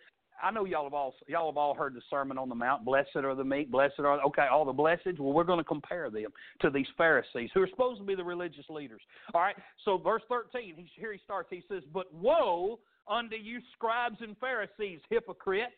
[0.43, 2.85] I know y'all have all y'all have all heard the Sermon on the Mount.
[2.85, 3.71] Blessed are the meek.
[3.71, 4.47] Blessed are okay.
[4.51, 5.19] All the blesseds.
[5.19, 6.31] Well, we're going to compare them
[6.61, 9.03] to these Pharisees who are supposed to be the religious leaders.
[9.35, 9.57] All right.
[9.85, 10.75] So verse thirteen.
[10.77, 11.49] He, here he starts.
[11.51, 12.79] He says, "But woe
[13.11, 15.73] unto you, scribes and Pharisees, hypocrites!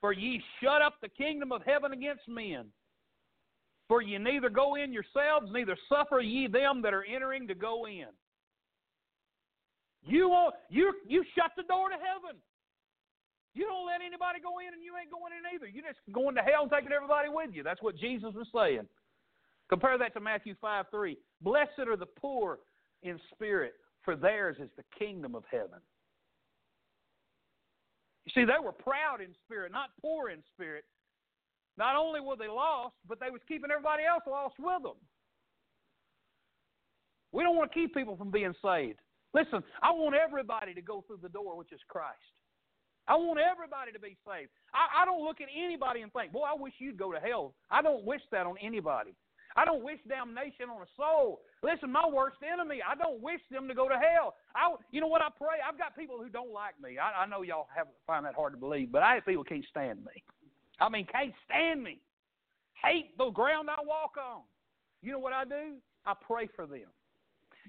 [0.00, 2.66] For ye shut up the kingdom of heaven against men.
[3.88, 7.86] For ye neither go in yourselves, neither suffer ye them that are entering to go
[7.86, 8.08] in."
[10.04, 12.40] You you you shut the door to heaven.
[13.54, 15.66] You don't let anybody go in, and you ain't going in either.
[15.66, 17.62] You're just going to hell and taking everybody with you.
[17.62, 18.88] That's what Jesus was saying.
[19.68, 21.18] Compare that to Matthew 5 3.
[21.42, 22.60] Blessed are the poor
[23.02, 25.80] in spirit, for theirs is the kingdom of heaven.
[28.24, 30.84] You see, they were proud in spirit, not poor in spirit.
[31.78, 35.00] Not only were they lost, but they was keeping everybody else lost with them.
[37.32, 39.00] We don't want to keep people from being saved.
[39.34, 42.20] Listen, I want everybody to go through the door, which is Christ.
[43.08, 44.50] I want everybody to be saved.
[44.74, 47.54] I, I don't look at anybody and think, boy, I wish you'd go to hell.
[47.70, 49.14] I don't wish that on anybody.
[49.56, 51.40] I don't wish damnation on a soul.
[51.62, 54.34] Listen, my worst enemy, I don't wish them to go to hell.
[54.56, 55.58] I, you know what I pray?
[55.66, 56.96] I've got people who don't like me.
[56.98, 59.64] I, I know y'all have find that hard to believe, but I have people can't
[59.70, 60.22] stand me.
[60.80, 62.00] I mean, can't stand me.
[62.82, 64.42] Hate the ground I walk on.
[65.02, 65.76] You know what I do?
[66.06, 66.90] I pray for them.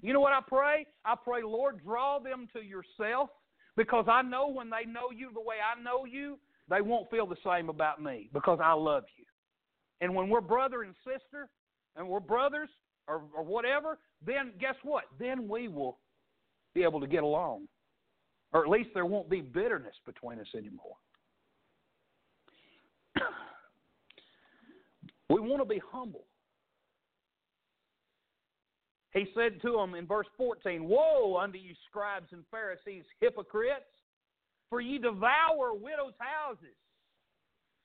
[0.02, 0.86] You know what I pray?
[1.04, 3.30] I pray, Lord, draw them to yourself
[3.76, 7.26] because I know when they know you the way I know you, they won't feel
[7.26, 9.24] the same about me because I love you.
[10.00, 11.48] And when we're brother and sister,
[11.96, 12.68] and we're brothers
[13.08, 15.04] or, or whatever, then guess what?
[15.18, 15.98] Then we will
[16.74, 17.68] be able to get along.
[18.52, 20.96] Or at least there won't be bitterness between us anymore.
[25.28, 26.24] we want to be humble.
[29.12, 33.84] He said to them in verse 14, Woe unto you, scribes and Pharisees, hypocrites,
[34.68, 36.74] for ye devour widows' houses,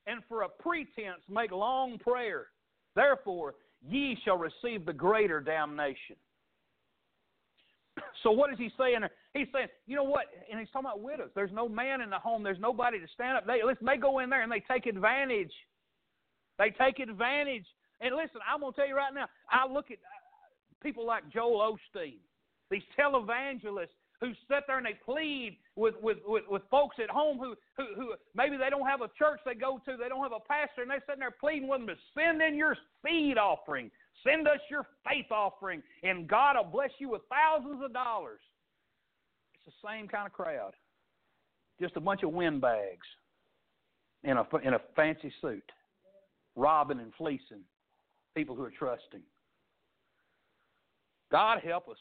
[0.07, 2.47] and for a pretense make long prayer.
[2.95, 3.53] Therefore,
[3.87, 6.15] ye shall receive the greater damnation.
[8.23, 9.01] So what is he saying?
[9.33, 10.25] He's saying, you know what?
[10.49, 11.29] And he's talking about widows.
[11.35, 12.43] There's no man in the home.
[12.43, 13.45] There's nobody to stand up.
[13.45, 13.85] They listen.
[13.85, 15.51] They go in there and they take advantage.
[16.57, 17.65] They take advantage.
[18.01, 19.27] And listen, I'm gonna tell you right now.
[19.49, 22.19] I look at uh, people like Joel Osteen,
[22.71, 27.37] these televangelists who sit there and they plead with, with, with, with folks at home
[27.37, 30.33] who, who, who maybe they don't have a church they go to, they don't have
[30.33, 33.89] a pastor, and they're sitting there pleading with them to send in your seed offering,
[34.23, 38.41] send us your faith offering, and God will bless you with thousands of dollars.
[39.55, 40.73] It's the same kind of crowd,
[41.79, 43.07] just a bunch of windbags
[44.23, 45.71] in a, in a fancy suit,
[46.57, 47.63] robbing and fleecing
[48.35, 49.21] people who are trusting.
[51.31, 51.97] God help us.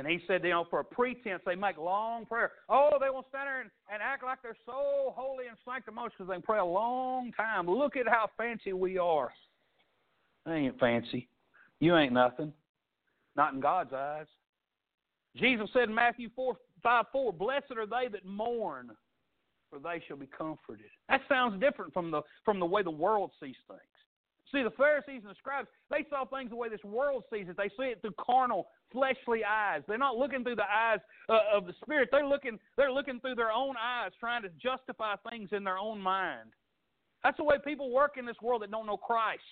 [0.00, 2.52] And he said, you know, for a pretense, they make long prayer.
[2.70, 6.34] Oh, they will stand there and, and act like they're so holy and sanctimonious because
[6.34, 7.68] they pray a long time.
[7.68, 9.30] Look at how fancy we are.
[10.46, 11.28] They ain't fancy.
[11.80, 12.54] You ain't nothing.
[13.36, 14.24] Not in God's eyes.
[15.36, 18.92] Jesus said in Matthew 4, 5 4, Blessed are they that mourn,
[19.68, 20.86] for they shall be comforted.
[21.10, 23.80] That sounds different from the, from the way the world sees things.
[24.50, 27.56] See, the Pharisees and the scribes, they saw things the way this world sees it.
[27.58, 29.82] They see it through carnal, fleshly eyes.
[29.86, 32.08] They're not looking through the eyes uh, of the Spirit.
[32.10, 36.00] They're looking, they're looking through their own eyes, trying to justify things in their own
[36.00, 36.50] mind.
[37.22, 39.42] That's the way people work in this world that don't know Christ.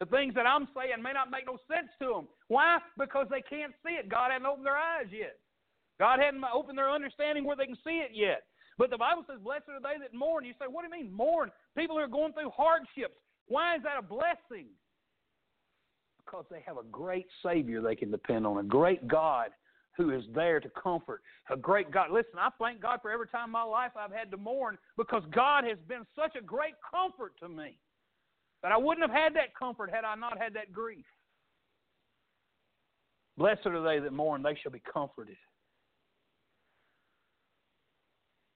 [0.00, 2.28] The things that I'm saying may not make no sense to them.
[2.48, 2.78] Why?
[2.98, 4.08] Because they can't see it.
[4.08, 5.36] God hadn't opened their eyes yet.
[5.98, 8.48] God hadn't opened their understanding where they can see it yet.
[8.78, 10.46] But the Bible says, Blessed are they that mourn.
[10.46, 11.52] You say, What do you mean, mourn?
[11.76, 13.20] People who are going through hardships.
[13.46, 14.72] Why is that a blessing?
[16.24, 19.50] Because they have a great Savior they can depend on, a great God
[19.96, 22.10] who is there to comfort, a great God.
[22.10, 25.22] Listen, I thank God for every time in my life I've had to mourn because
[25.30, 27.76] God has been such a great comfort to me.
[28.62, 31.04] But I wouldn't have had that comfort had I not had that grief.
[33.36, 35.36] Blessed are they that mourn, they shall be comforted.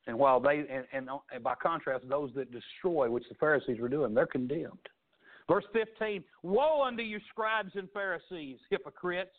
[0.07, 3.89] And while they, and, and, and by contrast, those that destroy, which the Pharisees were
[3.89, 4.89] doing, they're condemned.
[5.49, 9.37] Verse 15 Woe unto you, scribes and Pharisees, hypocrites!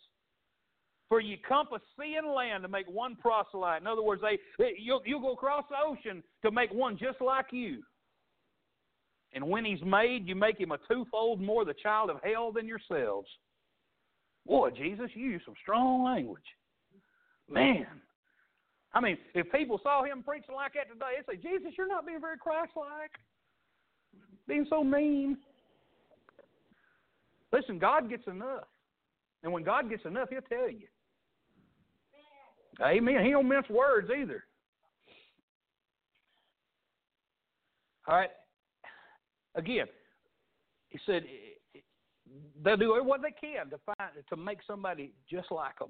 [1.08, 3.80] For you compass sea and land to make one proselyte.
[3.80, 4.38] In other words, they,
[4.76, 7.82] you'll, you'll go across the ocean to make one just like you.
[9.32, 12.66] And when he's made, you make him a twofold more the child of hell than
[12.66, 13.28] yourselves.
[14.46, 16.42] Boy, Jesus, you use some strong language.
[17.48, 17.86] Man,
[18.92, 22.06] I mean, if people saw him preaching like that today, they'd say, Jesus, you're not
[22.06, 23.12] being very Christ like.
[24.48, 25.36] Being so mean.
[27.52, 28.64] Listen, God gets enough.
[29.42, 30.86] And when God gets enough, he'll tell you.
[32.82, 33.24] Amen.
[33.24, 34.44] He don't mince words either.
[38.08, 38.30] All right.
[39.54, 39.86] Again,
[40.90, 41.24] he said
[42.62, 45.88] they'll do what they can to find to make somebody just like them.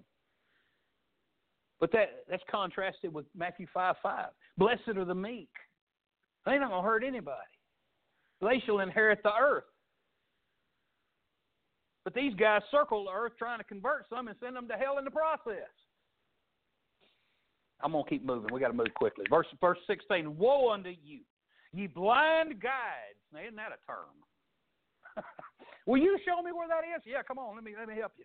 [1.81, 4.27] But that that's contrasted with Matthew 5 5.
[4.57, 5.51] Blessed are the meek.
[6.45, 7.37] They ain't not to hurt anybody.
[8.41, 9.65] They shall inherit the earth.
[12.07, 14.99] But these guys circle the earth trying to convert some and send them to hell
[14.99, 15.67] in the process.
[17.83, 18.49] I'm to keep moving.
[18.53, 19.25] we got to move quickly.
[19.29, 21.23] Verse, verse 16 Woe unto you,
[21.75, 23.19] ye blind guides.
[23.35, 24.15] Now, isn't that a term?
[25.87, 27.03] Will you show me where that is?
[27.05, 27.57] Yeah, come on.
[27.57, 28.25] Let me, let me help you.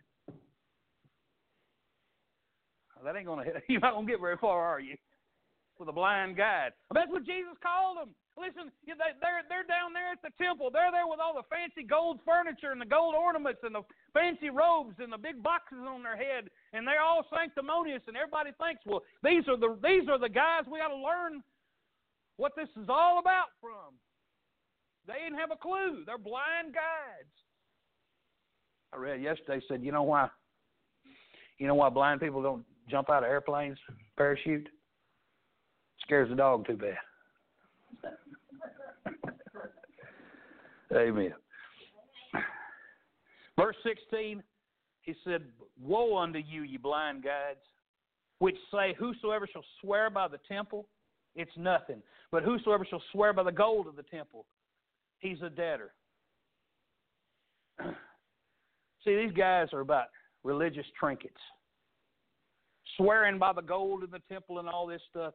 [3.03, 4.95] That ain't gonna you're not gonna get very far, are you?
[5.81, 6.77] With a blind guide.
[6.93, 8.13] That's what Jesus called them.
[8.37, 10.69] Listen, they're they're down there at the temple.
[10.69, 13.81] They're there with all the fancy gold furniture and the gold ornaments and the
[14.13, 18.05] fancy robes and the big boxes on their head, and they're all sanctimonious.
[18.05, 21.41] And everybody thinks, well, these are the these are the guys we got to learn
[22.37, 23.97] what this is all about from.
[25.09, 26.05] They didn't have a clue.
[26.05, 27.33] They're blind guides.
[28.93, 30.29] I read yesterday said, you know why?
[31.57, 33.79] You know why blind people don't jump out of airplanes,
[34.15, 34.69] parachute,
[36.11, 36.97] scares the dog too bad.
[40.93, 41.33] Amen.
[43.57, 44.43] Verse 16,
[45.03, 45.43] he said,
[45.81, 47.61] Woe unto you, ye blind guides,
[48.39, 50.85] which say, Whosoever shall swear by the temple,
[51.33, 52.01] it's nothing.
[52.29, 54.45] But whosoever shall swear by the gold of the temple,
[55.19, 55.93] he's a debtor.
[59.05, 60.07] See, these guys are about
[60.43, 61.39] religious trinkets.
[62.97, 65.33] Swearing by the gold in the temple and all this stuff.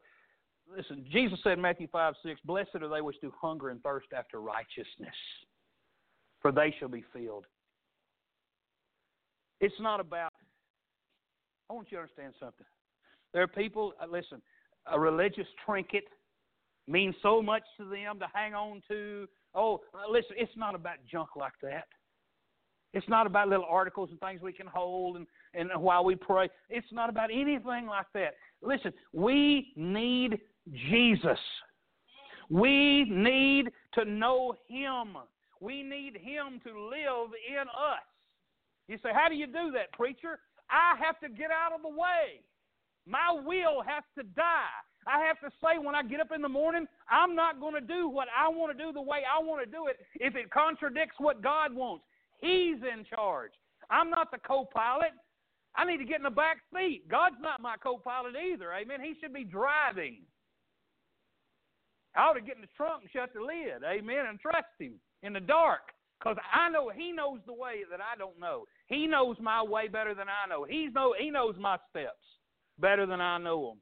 [0.75, 4.07] Listen, Jesus said in Matthew 5 6, Blessed are they which do hunger and thirst
[4.15, 5.15] after righteousness,
[6.41, 7.45] for they shall be filled.
[9.59, 10.31] It's not about,
[11.69, 12.65] I want you to understand something.
[13.33, 14.41] There are people, uh, listen,
[14.91, 16.03] a religious trinket
[16.87, 19.27] means so much to them to hang on to.
[19.55, 21.85] Oh, uh, listen, it's not about junk like that.
[22.93, 26.49] It's not about little articles and things we can hold and, and while we pray.
[26.69, 28.35] It's not about anything like that.
[28.61, 30.39] Listen, we need
[30.89, 31.39] Jesus.
[32.49, 35.17] We need to know Him.
[35.59, 38.03] We need Him to live in us.
[38.87, 40.39] You say, How do you do that, preacher?
[40.69, 42.41] I have to get out of the way.
[43.05, 44.83] My will has to die.
[45.07, 47.81] I have to say when I get up in the morning, I'm not going to
[47.81, 50.51] do what I want to do the way I want to do it if it
[50.51, 52.03] contradicts what God wants.
[52.41, 53.51] He's in charge.
[53.89, 55.11] I'm not the co pilot.
[55.75, 57.07] I need to get in the back seat.
[57.09, 58.73] God's not my co pilot either.
[58.73, 58.99] Amen.
[59.01, 60.17] He should be driving.
[62.17, 63.83] I ought to get in the trunk and shut the lid.
[63.87, 64.25] Amen.
[64.27, 64.93] And trust Him
[65.23, 65.81] in the dark.
[66.19, 68.65] Because I know He knows the way that I don't know.
[68.87, 70.65] He knows my way better than I know.
[70.67, 72.15] He's know He knows my steps
[72.79, 73.77] better than I know them.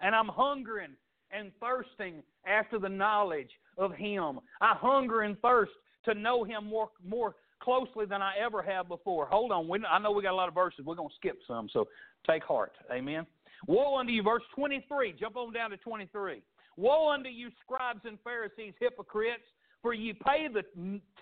[0.00, 0.94] And I'm hungering
[1.32, 4.40] and thirsting after the knowledge of Him.
[4.60, 5.72] I hunger and thirst
[6.04, 9.26] to know Him more more closely than I ever have before.
[9.26, 10.80] Hold on, we, I know we got a lot of verses.
[10.84, 11.88] We're going to skip some, so
[12.26, 12.72] take heart.
[12.90, 13.26] Amen.
[13.66, 15.14] Woe unto you, verse 23.
[15.20, 16.42] Jump on down to 23.
[16.80, 19.44] Woe unto you, scribes and Pharisees, hypocrites,
[19.82, 20.62] for ye pay the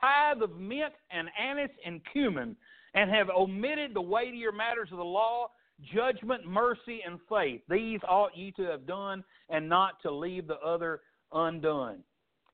[0.00, 2.56] tithe of mint and anise and cumin,
[2.94, 5.48] and have omitted the weightier matters of the law,
[5.92, 7.60] judgment, mercy, and faith.
[7.68, 11.00] These ought ye to have done, and not to leave the other
[11.32, 12.04] undone.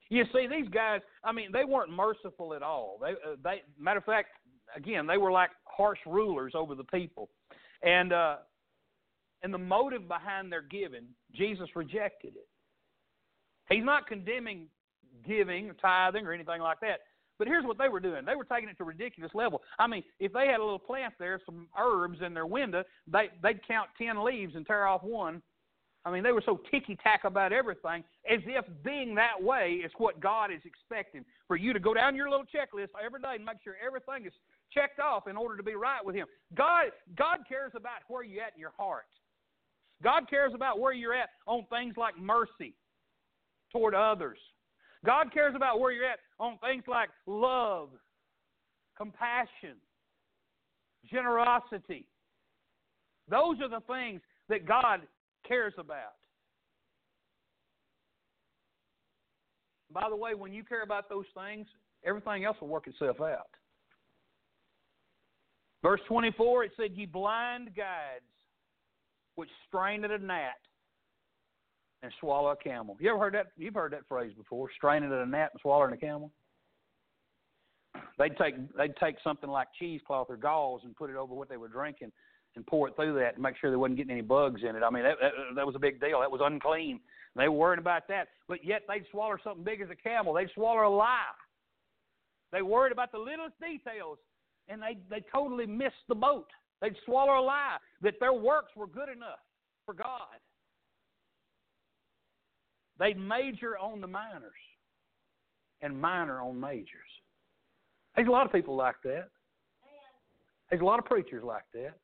[0.08, 2.98] You see, these guys, I mean, they weren't merciful at all.
[3.02, 4.28] They, uh, they, matter of fact,
[4.74, 7.28] again, they were like harsh rulers over the people,
[7.82, 8.36] and uh,
[9.42, 12.48] and the motive behind their giving, Jesus rejected it.
[13.68, 14.68] He's not condemning
[15.26, 17.00] giving, or tithing, or anything like that.
[17.38, 18.24] But here's what they were doing.
[18.24, 19.62] They were taking it to a ridiculous level.
[19.78, 23.30] I mean, if they had a little plant there, some herbs in their window, they
[23.42, 25.42] they'd count ten leaves and tear off one.
[26.06, 29.90] I mean, they were so ticky tack about everything, as if being that way is
[29.96, 33.44] what God is expecting for you to go down your little checklist every day and
[33.44, 34.32] make sure everything is
[34.72, 36.26] checked off in order to be right with Him.
[36.54, 36.86] God
[37.16, 39.06] God cares about where you're at in your heart.
[40.02, 42.74] God cares about where you're at on things like mercy
[43.74, 44.38] toward others.
[45.04, 47.90] God cares about where you're at on things like love,
[48.96, 49.76] compassion,
[51.10, 52.06] generosity.
[53.28, 55.00] Those are the things that God
[55.46, 56.14] cares about.
[59.92, 61.66] By the way, when you care about those things,
[62.04, 63.50] everything else will work itself out.
[65.82, 68.24] Verse 24, it said, Ye blind guides,
[69.34, 70.54] which strain at a gnat
[72.04, 72.96] and swallow a camel.
[73.00, 73.46] You ever heard that?
[73.56, 76.30] You've heard that phrase before, straining at a gnat and swallowing a camel.
[78.18, 81.56] They'd take they'd take something like cheesecloth or gauze and put it over what they
[81.56, 82.12] were drinking
[82.56, 84.82] and pour it through that and make sure they wasn't getting any bugs in it.
[84.82, 86.20] I mean, that, that, that was a big deal.
[86.20, 87.00] That was unclean.
[87.34, 88.28] They were worried about that.
[88.46, 90.34] But yet they'd swallow something big as a camel.
[90.34, 91.34] They'd swallow a lie.
[92.52, 94.18] They worried about the littlest details,
[94.68, 96.50] and they they totally missed the boat.
[96.82, 99.40] They'd swallow a lie that their works were good enough
[99.86, 100.38] for God.
[102.98, 104.52] They'd major on the minors
[105.82, 106.88] and minor on majors.
[108.14, 109.28] There's a lot of people like that.
[110.70, 111.94] There's a lot of preachers like that.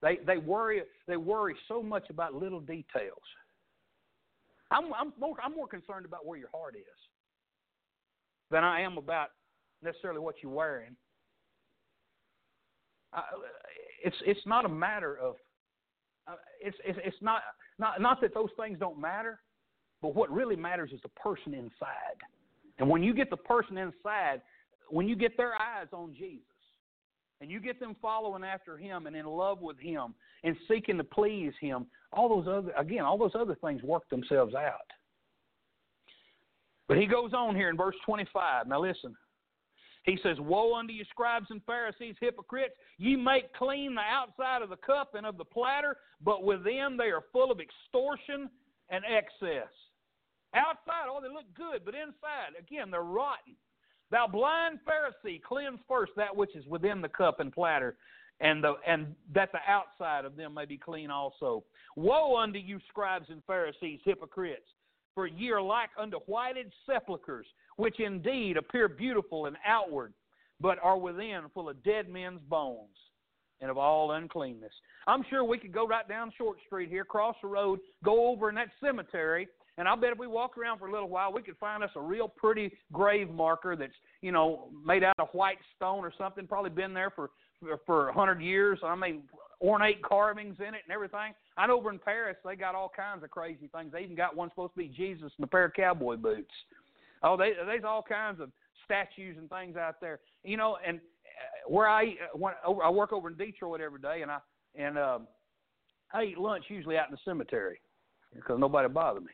[0.00, 3.22] They they worry they worry so much about little details.
[4.70, 6.82] I'm I'm more I'm more concerned about where your heart is
[8.50, 9.28] than I am about
[9.82, 10.96] necessarily what you're wearing.
[13.12, 13.22] Uh,
[14.04, 15.34] it's it's not a matter of
[16.28, 17.42] uh, it's, it's it's not
[17.78, 19.40] not not that those things don't matter,
[20.02, 22.18] but what really matters is the person inside.
[22.78, 24.42] And when you get the person inside,
[24.88, 26.44] when you get their eyes on Jesus,
[27.40, 31.04] and you get them following after him and in love with him and seeking to
[31.04, 34.86] please him, all those other again, all those other things work themselves out.
[36.88, 38.66] But he goes on here in verse 25.
[38.66, 39.14] Now listen.
[40.04, 42.72] He says, Woe unto you, scribes and Pharisees, hypocrites!
[42.96, 47.10] Ye make clean the outside of the cup and of the platter, but within they
[47.10, 48.48] are full of extortion
[48.88, 49.68] and excess.
[50.54, 53.54] Outside, oh, they look good, but inside, again, they're rotten.
[54.10, 57.96] Thou blind Pharisee, cleanse first that which is within the cup and platter,
[58.40, 61.64] and the and that the outside of them may be clean also.
[61.96, 64.68] Woe unto you, scribes and Pharisees, hypocrites!
[65.14, 67.46] For ye are like unto whited sepulchres,
[67.76, 70.14] which indeed appear beautiful and outward,
[70.60, 72.96] but are within full of dead men's bones
[73.60, 74.72] and of all uncleanness.
[75.06, 78.48] I'm sure we could go right down Short Street here, cross the road, go over
[78.48, 79.48] in that cemetery,
[79.78, 81.90] and I'll bet if we walk around for a little while, we could find us
[81.94, 86.46] a real pretty grave marker that's, you know, made out of white stone or something,
[86.46, 87.30] probably been there for
[87.86, 88.78] for a hundred years.
[88.84, 89.22] I mean,
[89.60, 91.32] ornate carvings in it and everything.
[91.56, 93.92] I know over in Paris they got all kinds of crazy things.
[93.92, 96.52] They even got one supposed to be Jesus in a pair of cowboy boots.
[97.22, 98.50] Oh, they, there's all kinds of
[98.84, 100.20] statues and things out there.
[100.44, 104.22] You know, and uh, where I uh, when I work over in Detroit every day,
[104.22, 104.38] and I
[104.76, 105.28] and um,
[106.12, 107.80] I eat lunch usually out in the cemetery
[108.34, 109.30] because nobody bothered me.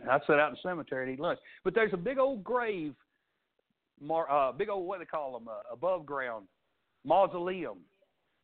[0.00, 1.38] And I sit out in the cemetery and eat lunch.
[1.64, 2.94] But there's a big old grave,
[4.00, 6.46] mar, uh, big old what do they call them, uh, above ground
[7.04, 7.78] mausoleum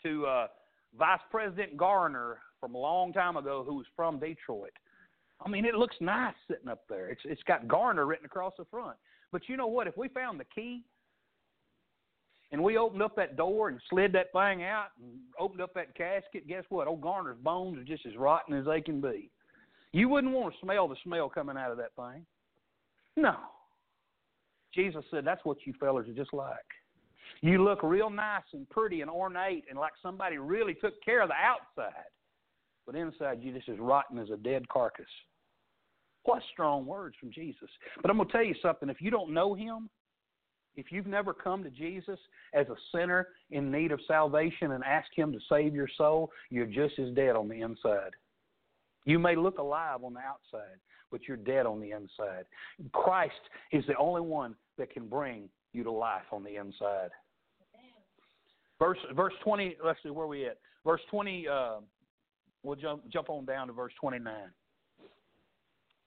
[0.05, 0.47] to uh,
[0.99, 4.71] Vice President Garner from a long time ago, who was from Detroit.
[5.45, 7.09] I mean, it looks nice sitting up there.
[7.09, 8.97] It's it's got Garner written across the front.
[9.33, 9.87] But you know what?
[9.87, 10.85] If we found the key
[12.53, 15.95] and we opened up that door and slid that thing out and opened up that
[15.97, 16.87] casket, guess what?
[16.87, 19.31] Old Garner's bones are just as rotten as they can be.
[19.93, 22.25] You wouldn't want to smell the smell coming out of that thing.
[23.17, 23.37] No.
[24.75, 26.57] Jesus said that's what you fellers are just like.
[27.43, 31.29] You look real nice and pretty and ornate and like somebody really took care of
[31.29, 31.93] the outside.
[32.87, 35.07] But inside you just as rotten as a dead carcass.
[36.25, 37.69] What strong words from Jesus.
[38.01, 38.89] But I'm going to tell you something.
[38.89, 39.91] If you don't know him,
[40.75, 42.19] if you've never come to Jesus
[42.55, 46.67] as a sinner in need of salvation and asked him to save your soul, you're
[46.67, 48.13] just as dead on the inside.
[49.05, 50.79] You may look alive on the outside,
[51.11, 52.45] but you're dead on the inside.
[52.93, 53.35] Christ
[53.73, 57.11] is the only one that can bring you to life on the inside.
[58.79, 59.77] Verse verse twenty.
[59.85, 60.59] Let's see where we at.
[60.85, 61.47] Verse twenty.
[61.49, 61.77] Uh,
[62.63, 64.51] we'll jump jump on down to verse twenty nine.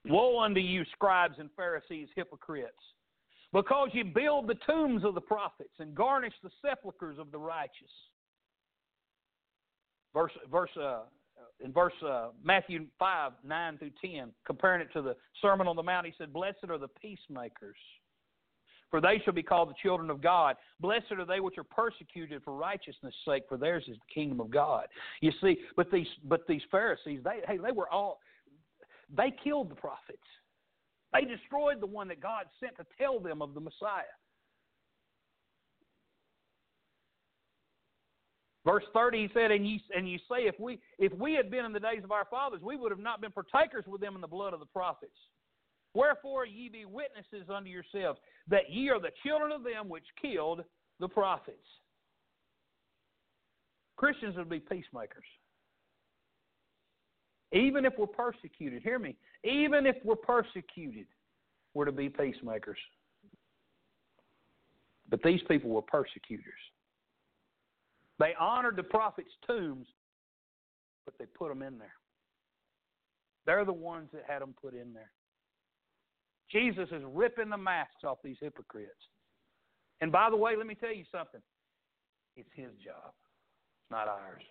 [0.08, 2.70] Woe unto you, scribes and Pharisees, hypocrites,
[3.52, 7.92] because you build the tombs of the prophets and garnish the sepulchres of the righteous.
[10.14, 11.02] Verse verse uh,
[11.64, 15.84] in verse uh, Matthew five nine through ten, comparing it to the Sermon on the
[15.84, 17.78] Mount, he said, "Blessed are the peacemakers."
[18.92, 20.56] for they shall be called the children of God.
[20.80, 24.50] Blessed are they which are persecuted for righteousness' sake, for theirs is the kingdom of
[24.50, 24.88] God.
[25.22, 28.20] You see, but these but these Pharisees, they hey, they were all
[29.16, 30.18] they killed the prophets.
[31.14, 34.04] They destroyed the one that God sent to tell them of the Messiah.
[38.66, 41.66] Verse 30, he said, and you, and you say, if we, if we had been
[41.66, 44.22] in the days of our fathers, we would have not been partakers with them in
[44.22, 45.14] the blood of the prophets.
[45.94, 50.64] Wherefore ye be witnesses unto yourselves that ye are the children of them which killed
[51.00, 51.58] the prophets.
[53.98, 55.24] Christians would be peacemakers.
[57.54, 61.06] Even if we're persecuted, hear me, even if we're persecuted,
[61.74, 62.80] we're to be peacemakers.
[65.10, 66.54] But these people were persecutors.
[68.20, 69.88] They honored the prophets' tombs,
[71.06, 71.94] but they put them in there.
[73.46, 75.12] They're the ones that had them put in there.
[76.52, 78.92] Jesus is ripping the masks off these hypocrites.
[80.02, 81.42] And by the way, let me tell you something.
[82.36, 83.14] It's his job,
[83.90, 84.44] not ours.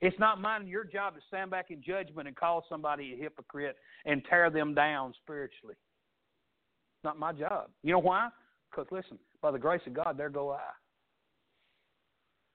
[0.00, 3.76] It's not mine your job to stand back in judgment and call somebody a hypocrite
[4.04, 5.74] and tear them down spiritually.
[5.74, 7.70] It's not my job.
[7.82, 8.28] You know why?
[8.70, 10.60] Because listen, by the grace of God, there go I.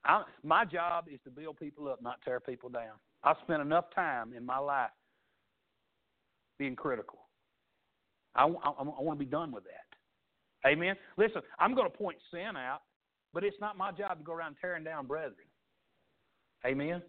[0.08, 0.24] I.
[0.44, 2.94] My job is to build people up, not tear people down.
[3.24, 4.90] I've spent enough time in my life
[6.58, 7.20] being critical.
[8.36, 10.68] I, I, I want to be done with that.
[10.68, 10.96] Amen.
[11.18, 12.82] Listen, I'm going to point sin out,
[13.34, 15.36] but it's not my job to go around tearing down brethren.
[16.66, 16.86] Amen.
[16.86, 17.04] Amen.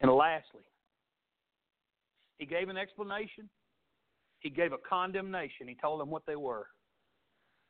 [0.00, 0.62] And lastly,
[2.38, 3.48] he gave an explanation.
[4.40, 5.68] He gave a condemnation.
[5.68, 6.66] He told them what they were.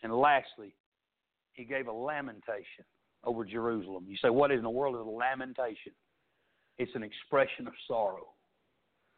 [0.03, 0.75] And lastly,
[1.53, 2.85] he gave a lamentation
[3.25, 4.05] over Jerusalem.
[4.09, 5.93] You say, what in the world is a lamentation?
[6.79, 8.29] It's an expression of sorrow.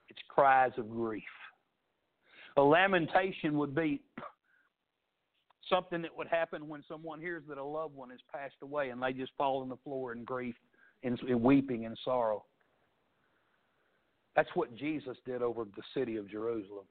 [0.09, 1.23] It's cries of grief.
[2.57, 4.01] A lamentation would be
[5.69, 9.03] something that would happen when someone hears that a loved one has passed away and
[9.03, 10.55] they just fall on the floor in grief
[11.03, 12.45] and weeping and sorrow.
[14.37, 16.87] That's what Jesus did over the city of Jerusalem.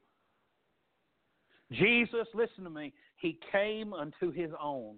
[1.72, 4.96] Jesus, listen to me, he came unto his own,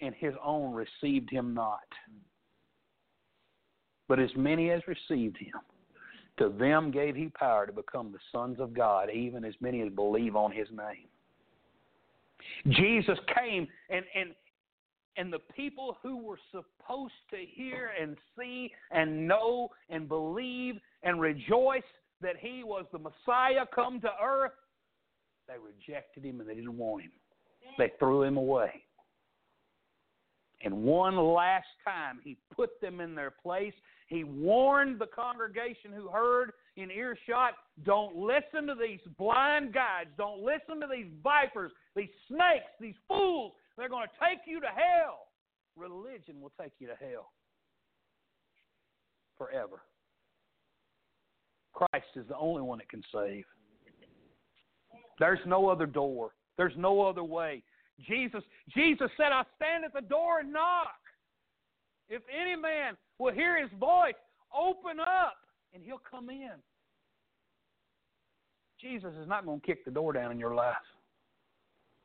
[0.00, 1.80] and his own received him not.
[4.08, 5.54] But as many as received him,
[6.38, 9.90] to them gave he power to become the sons of God, even as many as
[9.90, 11.08] believe on his name.
[12.68, 14.34] Jesus came and and
[15.16, 21.20] and the people who were supposed to hear and see and know and believe and
[21.20, 21.82] rejoice
[22.20, 24.52] that he was the Messiah come to earth,
[25.48, 27.12] they rejected him and they didn't want him.
[27.78, 28.82] They threw him away.
[30.62, 33.74] And one last time, he put them in their place.
[34.08, 37.54] He warned the congregation who heard in earshot
[37.84, 43.52] don't listen to these blind guides, don't listen to these vipers, these snakes, these fools.
[43.76, 45.26] They're going to take you to hell.
[45.76, 47.32] Religion will take you to hell
[49.36, 49.82] forever.
[51.74, 53.44] Christ is the only one that can save.
[55.18, 56.30] There's no other door.
[56.56, 57.62] There's no other way.
[58.04, 58.42] Jesus,
[58.74, 60.94] Jesus said, I stand at the door and knock.
[62.08, 64.14] If any man will hear his voice,
[64.56, 65.36] open up
[65.74, 66.52] and he'll come in.
[68.80, 70.74] Jesus is not going to kick the door down in your life.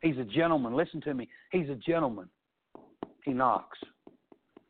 [0.01, 0.75] He's a gentleman.
[0.75, 1.27] Listen to me.
[1.51, 2.29] He's a gentleman.
[3.23, 3.77] He knocks.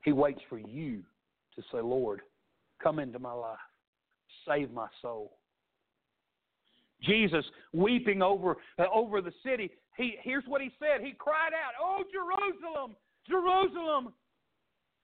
[0.04, 1.04] He waits for you
[1.56, 2.22] to say, Lord,
[2.82, 3.58] come into my life.
[4.48, 5.38] Save my soul.
[7.04, 9.72] Jesus weeping over uh, over the city.
[9.98, 11.06] He here's what he said.
[11.06, 12.96] He cried out, "Oh Jerusalem,
[13.28, 14.14] Jerusalem,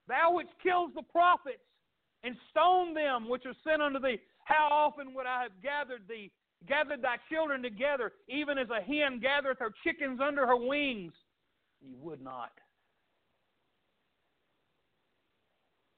[0.07, 1.63] thou which kills the prophets
[2.23, 6.31] and stone them which are sent unto thee, how often would I have gathered thee,
[6.67, 11.13] gathered thy children together, even as a hen gathereth her chickens under her wings?
[11.81, 12.51] You would not.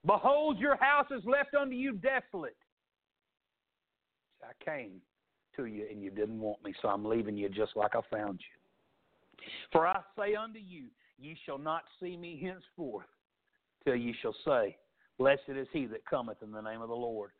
[0.05, 2.57] Behold, your house is left unto you desolate.
[4.43, 5.01] I came
[5.55, 8.39] to you and you didn't want me, so I'm leaving you just like I found
[8.39, 8.58] you.
[9.71, 10.85] For I say unto you,
[11.17, 13.05] ye shall not see me henceforth
[13.83, 14.77] till ye shall say,
[15.17, 17.31] Blessed is he that cometh in the name of the Lord.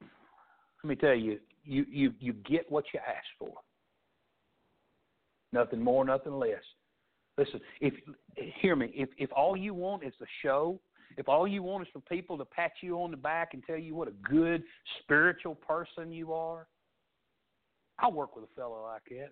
[0.00, 3.52] Let me tell you, you, you, you get what you ask for.
[5.52, 6.62] Nothing more, nothing less.
[7.38, 7.94] Listen, if
[8.60, 10.78] hear me, if if all you want is a show,
[11.16, 13.78] if all you want is for people to pat you on the back and tell
[13.78, 14.62] you what a good
[15.00, 16.66] spiritual person you are,
[17.98, 19.30] I'll work with a fellow like that.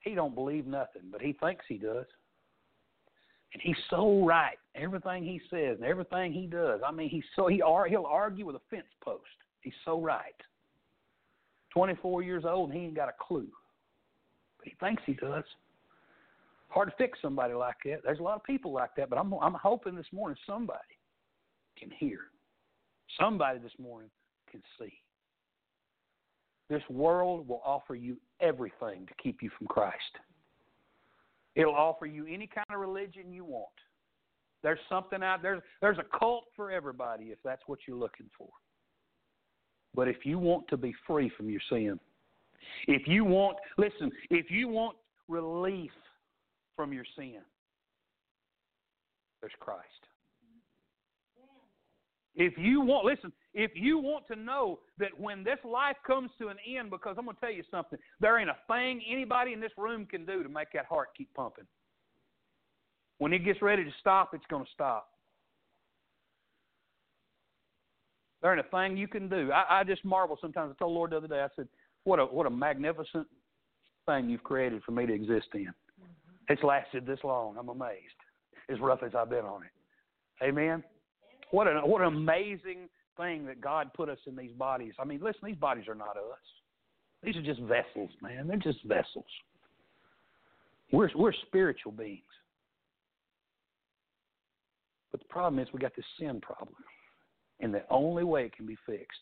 [0.00, 2.06] He don't believe nothing, but he thinks he does.
[3.52, 4.58] And he's so right.
[4.74, 6.80] Everything he says and everything he does.
[6.86, 9.24] I mean, he's so he he'll argue with a fence post.
[9.60, 10.34] He's so right.
[11.74, 13.48] 24 years old and he ain't got a clue.
[14.58, 15.44] But he thinks he does.
[16.68, 18.02] Hard to fix somebody like that.
[18.04, 20.78] There's a lot of people like that, but I'm I'm hoping this morning somebody
[21.76, 22.20] can hear.
[23.18, 24.10] Somebody this morning
[24.50, 24.92] can see.
[26.70, 29.96] This world will offer you everything to keep you from Christ.
[31.56, 33.66] It'll offer you any kind of religion you want.
[34.62, 35.62] There's something out there.
[35.80, 38.48] There's a cult for everybody if that's what you're looking for.
[39.96, 41.98] But if you want to be free from your sin,
[42.86, 45.90] if you want, listen, if you want relief
[46.76, 47.40] from your sin,
[49.40, 49.88] there's Christ.
[52.36, 56.48] If you want, listen, if you want to know that when this life comes to
[56.48, 59.60] an end, because I'm going to tell you something, there ain't a thing anybody in
[59.60, 61.66] this room can do to make that heart keep pumping.
[63.18, 65.08] When it gets ready to stop, it's going to stop.
[68.40, 69.50] There ain't a thing you can do.
[69.52, 70.74] I, I just marvel sometimes.
[70.74, 71.68] I told the Lord the other day, I said,
[72.04, 73.26] "What a what a magnificent
[74.06, 75.60] thing you've created for me to exist in.
[75.60, 76.52] Mm-hmm.
[76.52, 77.56] It's lasted this long.
[77.58, 78.00] I'm amazed.
[78.68, 80.44] As rough as I've been on it.
[80.44, 80.82] Amen.
[81.50, 84.94] What an what an amazing thing that God put us in these bodies.
[84.98, 86.38] I mean, listen, these bodies are not us.
[87.22, 88.46] These are just vessels, man.
[88.46, 89.24] They're just vessels.
[90.92, 92.22] We're we're spiritual beings.
[95.10, 96.76] But the problem is we got this sin problem.
[97.60, 99.20] And the only way it can be fixed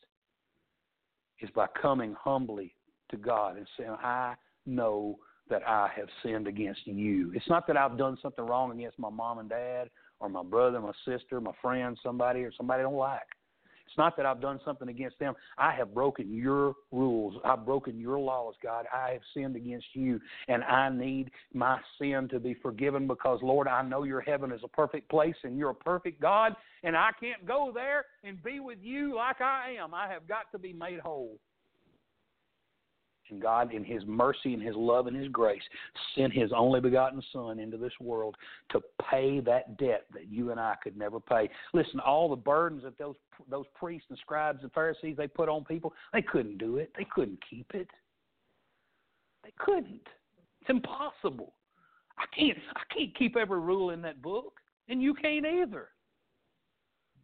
[1.41, 2.75] is by coming humbly
[3.11, 4.35] to God and saying, I
[4.67, 5.19] know
[5.51, 7.33] that I have sinned against you.
[7.35, 9.89] It's not that I've done something wrong against my mom and dad
[10.21, 13.23] or my brother, my sister, my friend, somebody, or somebody I don't like.
[13.87, 15.35] It's not that I've done something against them.
[15.57, 17.41] I have broken your rules.
[17.43, 18.85] I've broken your laws, God.
[18.93, 23.67] I have sinned against you, and I need my sin to be forgiven because, Lord,
[23.67, 27.11] I know your heaven is a perfect place and you're a perfect God, and I
[27.19, 29.95] can't go there and be with you like I am.
[29.95, 31.39] I have got to be made whole.
[33.31, 35.63] And God, in His mercy and His love and His grace,
[36.15, 38.37] sent His only begotten Son into this world
[38.71, 38.81] to
[39.11, 41.49] pay that debt that you and I could never pay.
[41.73, 43.17] Listen, all the burdens that those
[43.49, 46.93] those priests and scribes and Pharisees they put on people, they couldn't do it.
[46.97, 47.89] They couldn't keep it.
[49.45, 50.07] They couldn't.
[50.61, 51.55] It's impossible.
[52.19, 52.59] I can't.
[52.75, 54.55] I can't keep every rule in that book,
[54.89, 55.89] and you can't either.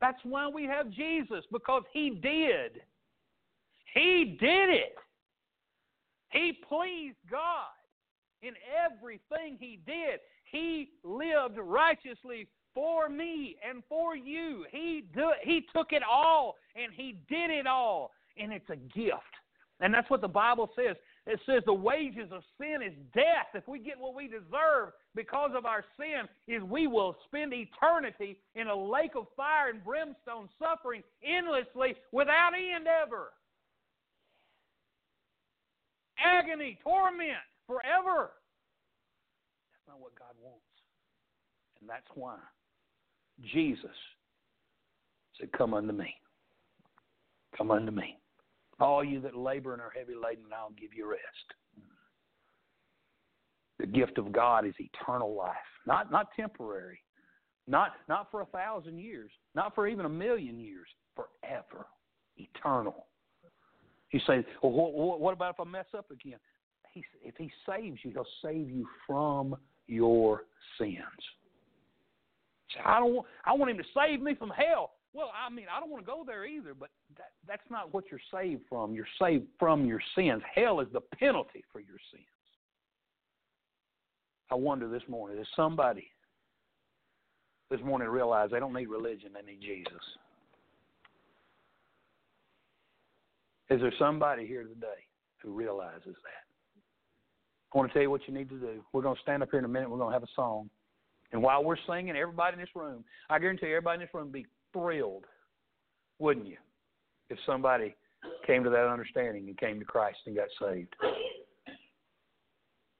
[0.01, 2.82] That's why we have Jesus because He did.
[3.94, 4.97] He did it.
[6.35, 7.70] He pleased God
[8.43, 8.55] in
[8.85, 10.19] everything he did.
[10.51, 14.66] He lived righteously for me and for you.
[14.70, 19.23] He do, he took it all and he did it all and it's a gift.
[19.81, 20.97] And that's what the Bible says.
[21.27, 23.48] It says the wages of sin is death.
[23.55, 28.39] If we get what we deserve because of our sin, is we will spend eternity
[28.55, 33.31] in a lake of fire and brimstone, suffering endlessly without end ever.
[36.18, 38.32] Agony, torment, forever.
[39.70, 40.64] That's not what God wants.
[41.80, 42.36] And that's why
[43.52, 43.90] Jesus
[45.38, 46.14] said, Come unto me.
[47.56, 48.18] Come unto me.
[48.80, 51.20] All you that labor and are heavy laden, and I'll give you rest.
[53.78, 55.54] The gift of God is eternal life,
[55.86, 57.00] not not temporary,
[57.66, 61.86] not not for a thousand years, not for even a million years, forever,
[62.36, 63.06] eternal.
[64.14, 66.38] You say, well, what, what about if I mess up again?
[66.92, 69.56] He, if He saves you, He'll save you from
[69.88, 70.42] your
[70.78, 70.98] sins.
[72.84, 74.92] I don't want, I want Him to save me from hell.
[75.14, 78.04] Well, I mean, I don't want to go there either, but that, that's not what
[78.08, 78.94] you're saved from.
[78.94, 80.42] You're saved from your sins.
[80.54, 82.22] Hell is the penalty for your sins.
[84.48, 86.06] I wonder this morning, is somebody
[87.68, 90.02] this morning realize they don't need religion, they need Jesus?
[93.70, 95.00] Is there somebody here today
[95.42, 96.44] who realizes that?
[97.74, 98.84] I want to tell you what you need to do.
[98.92, 99.90] We're going to stand up here in a minute.
[99.90, 100.70] We're going to have a song.
[101.32, 104.24] And while we're singing, everybody in this room, I guarantee you, everybody in this room
[104.24, 105.24] would be thrilled,
[106.20, 106.56] wouldn't you,
[107.30, 107.96] if somebody
[108.46, 110.94] came to that understanding and came to Christ and got saved?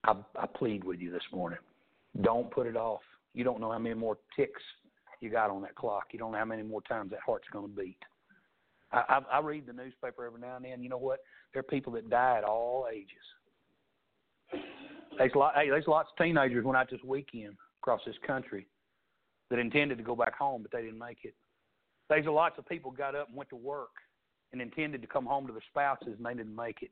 [0.05, 1.59] I, I plead with you this morning.
[2.23, 3.03] Don't put it off.
[3.35, 4.63] You don't know how many more ticks
[5.21, 6.07] you got on that clock.
[6.13, 7.99] You don't know how many more times that heart's going to beat.
[8.95, 10.83] I, I, read the newspaper every now and then.
[10.83, 11.19] You know what?
[11.53, 14.63] There are people that die at all ages.
[15.19, 18.67] There's, lot, hey, there's lots of teenagers went out this weekend across this country
[19.51, 21.35] that intended to go back home, but they didn't make it.
[22.09, 23.91] There's lots of people got up and went to work
[24.53, 26.91] and intended to come home to their spouses, and they didn't make it.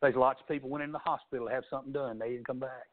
[0.00, 2.58] There's lots of people went in the hospital to have something done, they didn't come
[2.58, 2.86] back.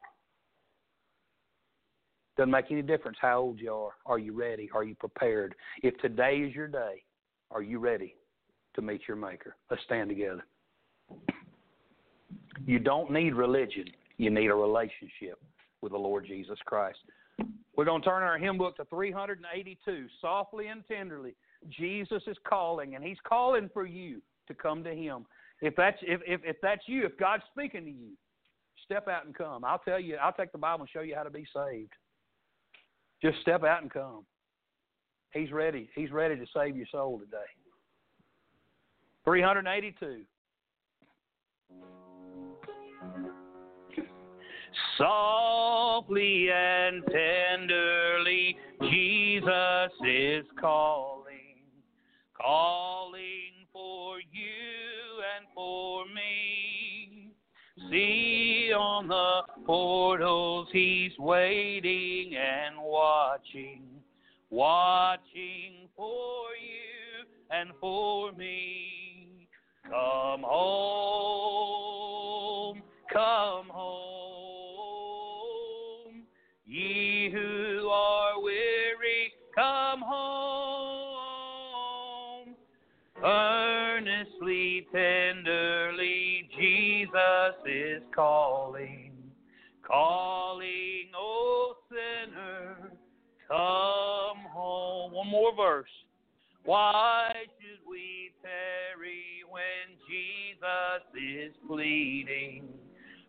[2.36, 3.92] Doesn't make any difference how old you are.
[4.06, 4.70] Are you ready?
[4.72, 5.54] Are you prepared?
[5.82, 7.02] If today is your day,
[7.50, 8.14] are you ready
[8.74, 9.56] to meet your Maker?
[9.70, 10.44] Let's stand together.
[12.66, 13.86] You don't need religion,
[14.16, 15.40] you need a relationship
[15.82, 16.98] with the Lord Jesus Christ.
[17.76, 20.06] We're going to turn our hymn book to 382.
[20.20, 21.34] Softly and tenderly,
[21.70, 25.24] Jesus is calling, and He's calling for you to come to Him.
[25.62, 28.10] If that's if, if, if that's you, if God's speaking to you,
[28.84, 29.64] step out and come.
[29.64, 31.92] I'll tell you, I'll take the Bible and show you how to be saved.
[33.22, 34.24] Just step out and come.
[35.32, 35.88] He's ready.
[35.94, 37.38] He's ready to save your soul today.
[39.24, 40.22] 382.
[44.96, 51.56] Softly and tenderly, Jesus is calling,
[52.40, 57.32] calling for you and for me.
[57.90, 63.82] See on the portals, He's waiting and watching,
[64.50, 69.48] watching for you and for me.
[69.84, 71.70] Come home,
[73.12, 74.52] come home,
[76.66, 80.90] ye who are weary, come home.
[83.24, 89.12] Earnestly, tenderly, Jesus is calling,
[89.86, 92.92] calling, oh sinner,
[93.48, 93.99] come.
[95.20, 95.90] One more verse.
[96.64, 102.64] Why should we tarry when Jesus is pleading,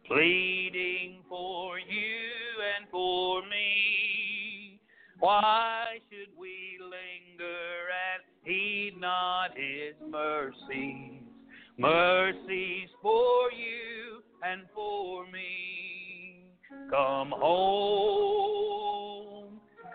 [0.07, 2.29] pleading for you
[2.77, 4.79] and for me?
[5.19, 11.23] Why should we linger and heed not his mercies?
[11.77, 16.45] Mercies for you and for me.
[16.89, 19.20] Come home,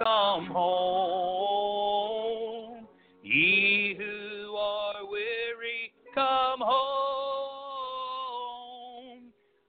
[0.02, 1.86] come home.
[3.22, 7.26] Ye who are weary, come home.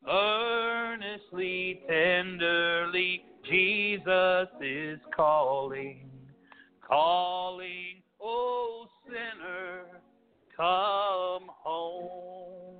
[0.09, 6.09] Earnestly, tenderly, Jesus is calling,
[6.87, 9.85] calling, oh sinner,
[10.55, 12.75] come home.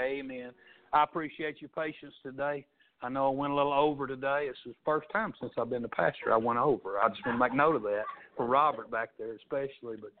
[0.00, 0.52] Amen.
[0.92, 2.66] I appreciate your patience today.
[3.04, 4.46] I know I went a little over today.
[4.48, 6.98] It's the first time since I've been the pastor I went over.
[6.98, 8.04] I just want to make note of that
[8.34, 9.98] for Robert back there especially.
[10.00, 10.12] But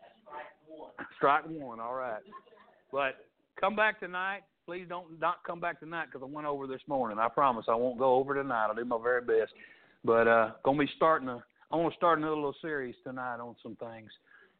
[1.16, 2.20] strike one, all right.
[2.92, 3.24] But
[3.58, 4.42] come back tonight.
[4.66, 7.18] please don't not come back tonight because I went over this morning.
[7.18, 8.66] I promise I won't go over tonight.
[8.66, 9.54] I'll do my very best.
[10.04, 11.42] But uh, gonna be starting a.
[11.72, 14.10] I want to start another little series tonight on some things,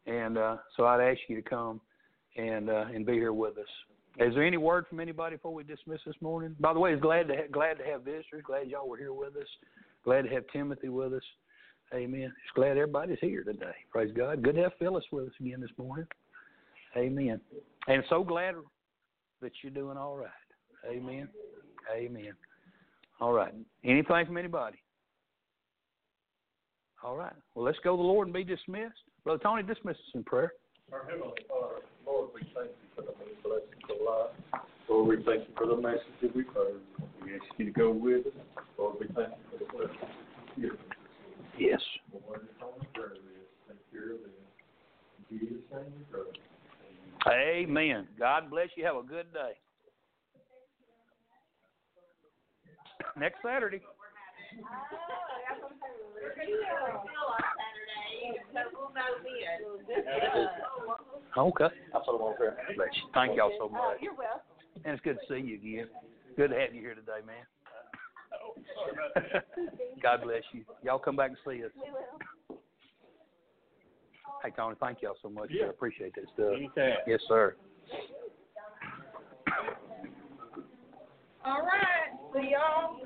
[0.07, 1.79] and uh, so I'd ask you to come
[2.35, 3.94] and uh, and be here with us.
[4.17, 6.55] Is there any word from anybody before we dismiss this morning?
[6.59, 8.43] By the way, it's glad to ha- glad to have visitors.
[8.45, 9.47] Glad y'all were here with us.
[10.05, 11.23] Glad to have Timothy with us.
[11.93, 12.33] Amen.
[12.43, 13.75] Just glad everybody's here today.
[13.91, 14.41] Praise God.
[14.41, 16.07] Good to have Phyllis with us again this morning.
[16.95, 17.41] Amen.
[17.87, 18.55] And so glad
[19.41, 20.29] that you're doing all right.
[20.89, 21.27] Amen.
[21.93, 22.33] Amen.
[23.19, 23.53] All right.
[23.83, 24.77] Anything from anybody?
[27.03, 27.33] All right.
[27.53, 28.95] Well, let's go to the Lord and be dismissed.
[29.23, 30.53] Brother Tony, dismiss us in prayer.
[30.91, 33.11] Our Heavenly Father, Lord, we thank you for the
[34.07, 34.31] of.
[34.89, 36.79] Lord, we thank you for the message that we've heard.
[37.23, 38.33] We ask you to go with us.
[38.77, 40.11] Lord, we thank you for the blessings
[40.55, 40.97] you've given us.
[41.57, 41.81] Yes.
[42.13, 43.49] Lord, it's on the prayer list.
[43.67, 44.31] Take care of them.
[45.31, 47.63] In Jesus' name we pray.
[47.63, 48.07] Amen.
[48.19, 48.85] God bless you.
[48.85, 49.53] Have a good day.
[53.17, 53.81] Next Saturday.
[61.37, 61.67] Okay.
[61.91, 62.57] That's what I'm on prayer.
[62.75, 63.09] Bless you.
[63.13, 63.97] Thank y'all so much.
[64.01, 64.41] You're welcome.
[64.83, 65.87] And it's good to see you again.
[66.37, 67.45] Good to have you here today, man.
[70.03, 70.63] God bless you.
[70.83, 71.71] Y'all come back and see us.
[71.75, 72.59] We will.
[74.43, 75.49] Hey, Tony, thank y'all so much.
[75.51, 75.65] Yeah.
[75.65, 76.53] I appreciate that stuff.
[76.55, 76.97] Anytime.
[77.07, 77.55] Yes, sir.
[81.45, 82.11] All right.
[82.33, 82.97] See y'all.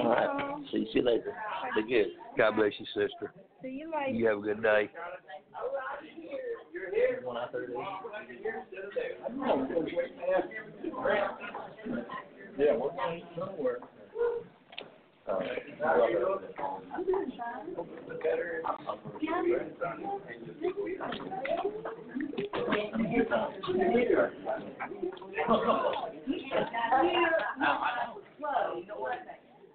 [0.00, 0.54] All right.
[0.72, 1.34] See, see you later.
[1.76, 2.04] Take care.
[2.36, 3.32] God bless you, sister.
[3.62, 4.10] See you later.
[4.10, 4.90] You have a good day.
[12.56, 13.78] Yeah, we're going somewhere.